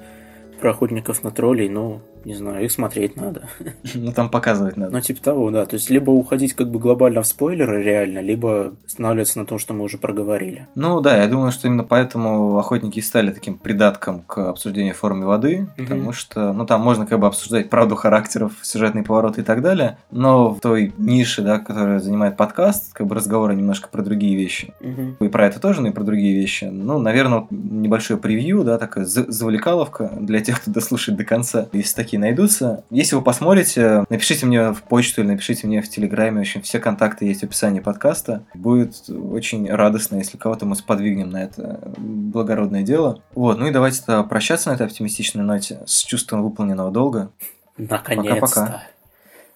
[0.60, 3.48] Про охотников на троллей, ну, не знаю, их смотреть надо.
[3.94, 4.92] Ну, там показывать надо.
[4.92, 5.64] Ну, типа того, да.
[5.66, 9.72] То есть, либо уходить как бы глобально в спойлеры реально, либо останавливаться на том, что
[9.74, 10.66] мы уже проговорили.
[10.74, 15.26] Ну да, я думаю, что именно поэтому охотники и стали таким придатком к обсуждению формы
[15.26, 15.86] воды, Мгм.
[15.86, 19.98] потому что, ну там можно как бы обсуждать правду характеров, сюжетные повороты и так далее,
[20.10, 24.74] но в той нише, да, которая занимает подкаст, как бы разговоры немножко про другие вещи.
[25.20, 26.64] И про это тоже, но и про другие вещи.
[26.64, 31.94] Ну, наверное, небольшое превью, да, такая за- завлекаловка для тех, кто дослушает до конца, если
[31.94, 32.82] такие найдутся.
[32.88, 36.38] Если вы посмотрите, напишите мне в почту или напишите мне в Телеграме.
[36.38, 38.44] В общем, все контакты есть в описании подкаста.
[38.54, 43.22] Будет очень радостно, если кого-то мы сподвигнем на это благородное дело.
[43.34, 47.30] Вот, ну и давайте прощаться на этой оптимистичной ноте с чувством выполненного долга.
[47.76, 48.40] Наконец-то.
[48.40, 48.82] Пока-пока.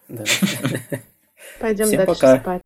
[0.08, 0.24] Да.
[1.58, 2.38] Пойдем Всем дальше пока.
[2.38, 2.62] спать.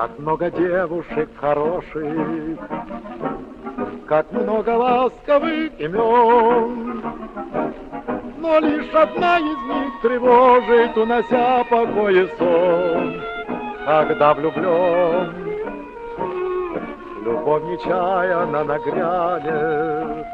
[0.00, 2.58] Как много девушек хороших,
[4.08, 7.02] как много ласковых имен.
[8.38, 13.20] Но лишь одна из них тревожит, унося покой и сон.
[13.84, 15.34] Когда влюблен,
[17.22, 20.26] любовь нечаянно нагрянет,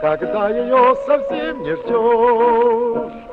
[0.00, 3.25] когда ее совсем не ждешь.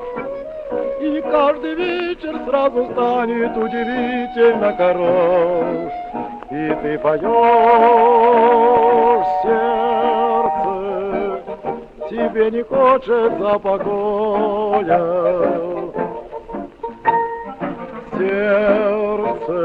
[1.04, 5.92] И каждый вечер сразу станет удивительно хорош.
[6.50, 7.22] И ты поешь
[9.44, 10.74] сердце,
[12.10, 15.02] тебе не хочется покоя.
[18.18, 19.60] Сердце,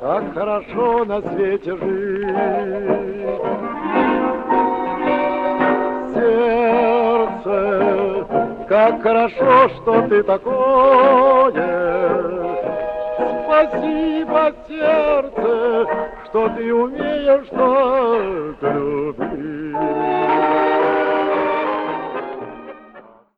[0.00, 2.36] как хорошо на свете жить.
[6.14, 8.11] Сердце,
[8.72, 11.52] как хорошо, что ты такое.
[13.44, 15.86] Спасибо, сердце,
[16.24, 19.76] что ты умеешь так любить.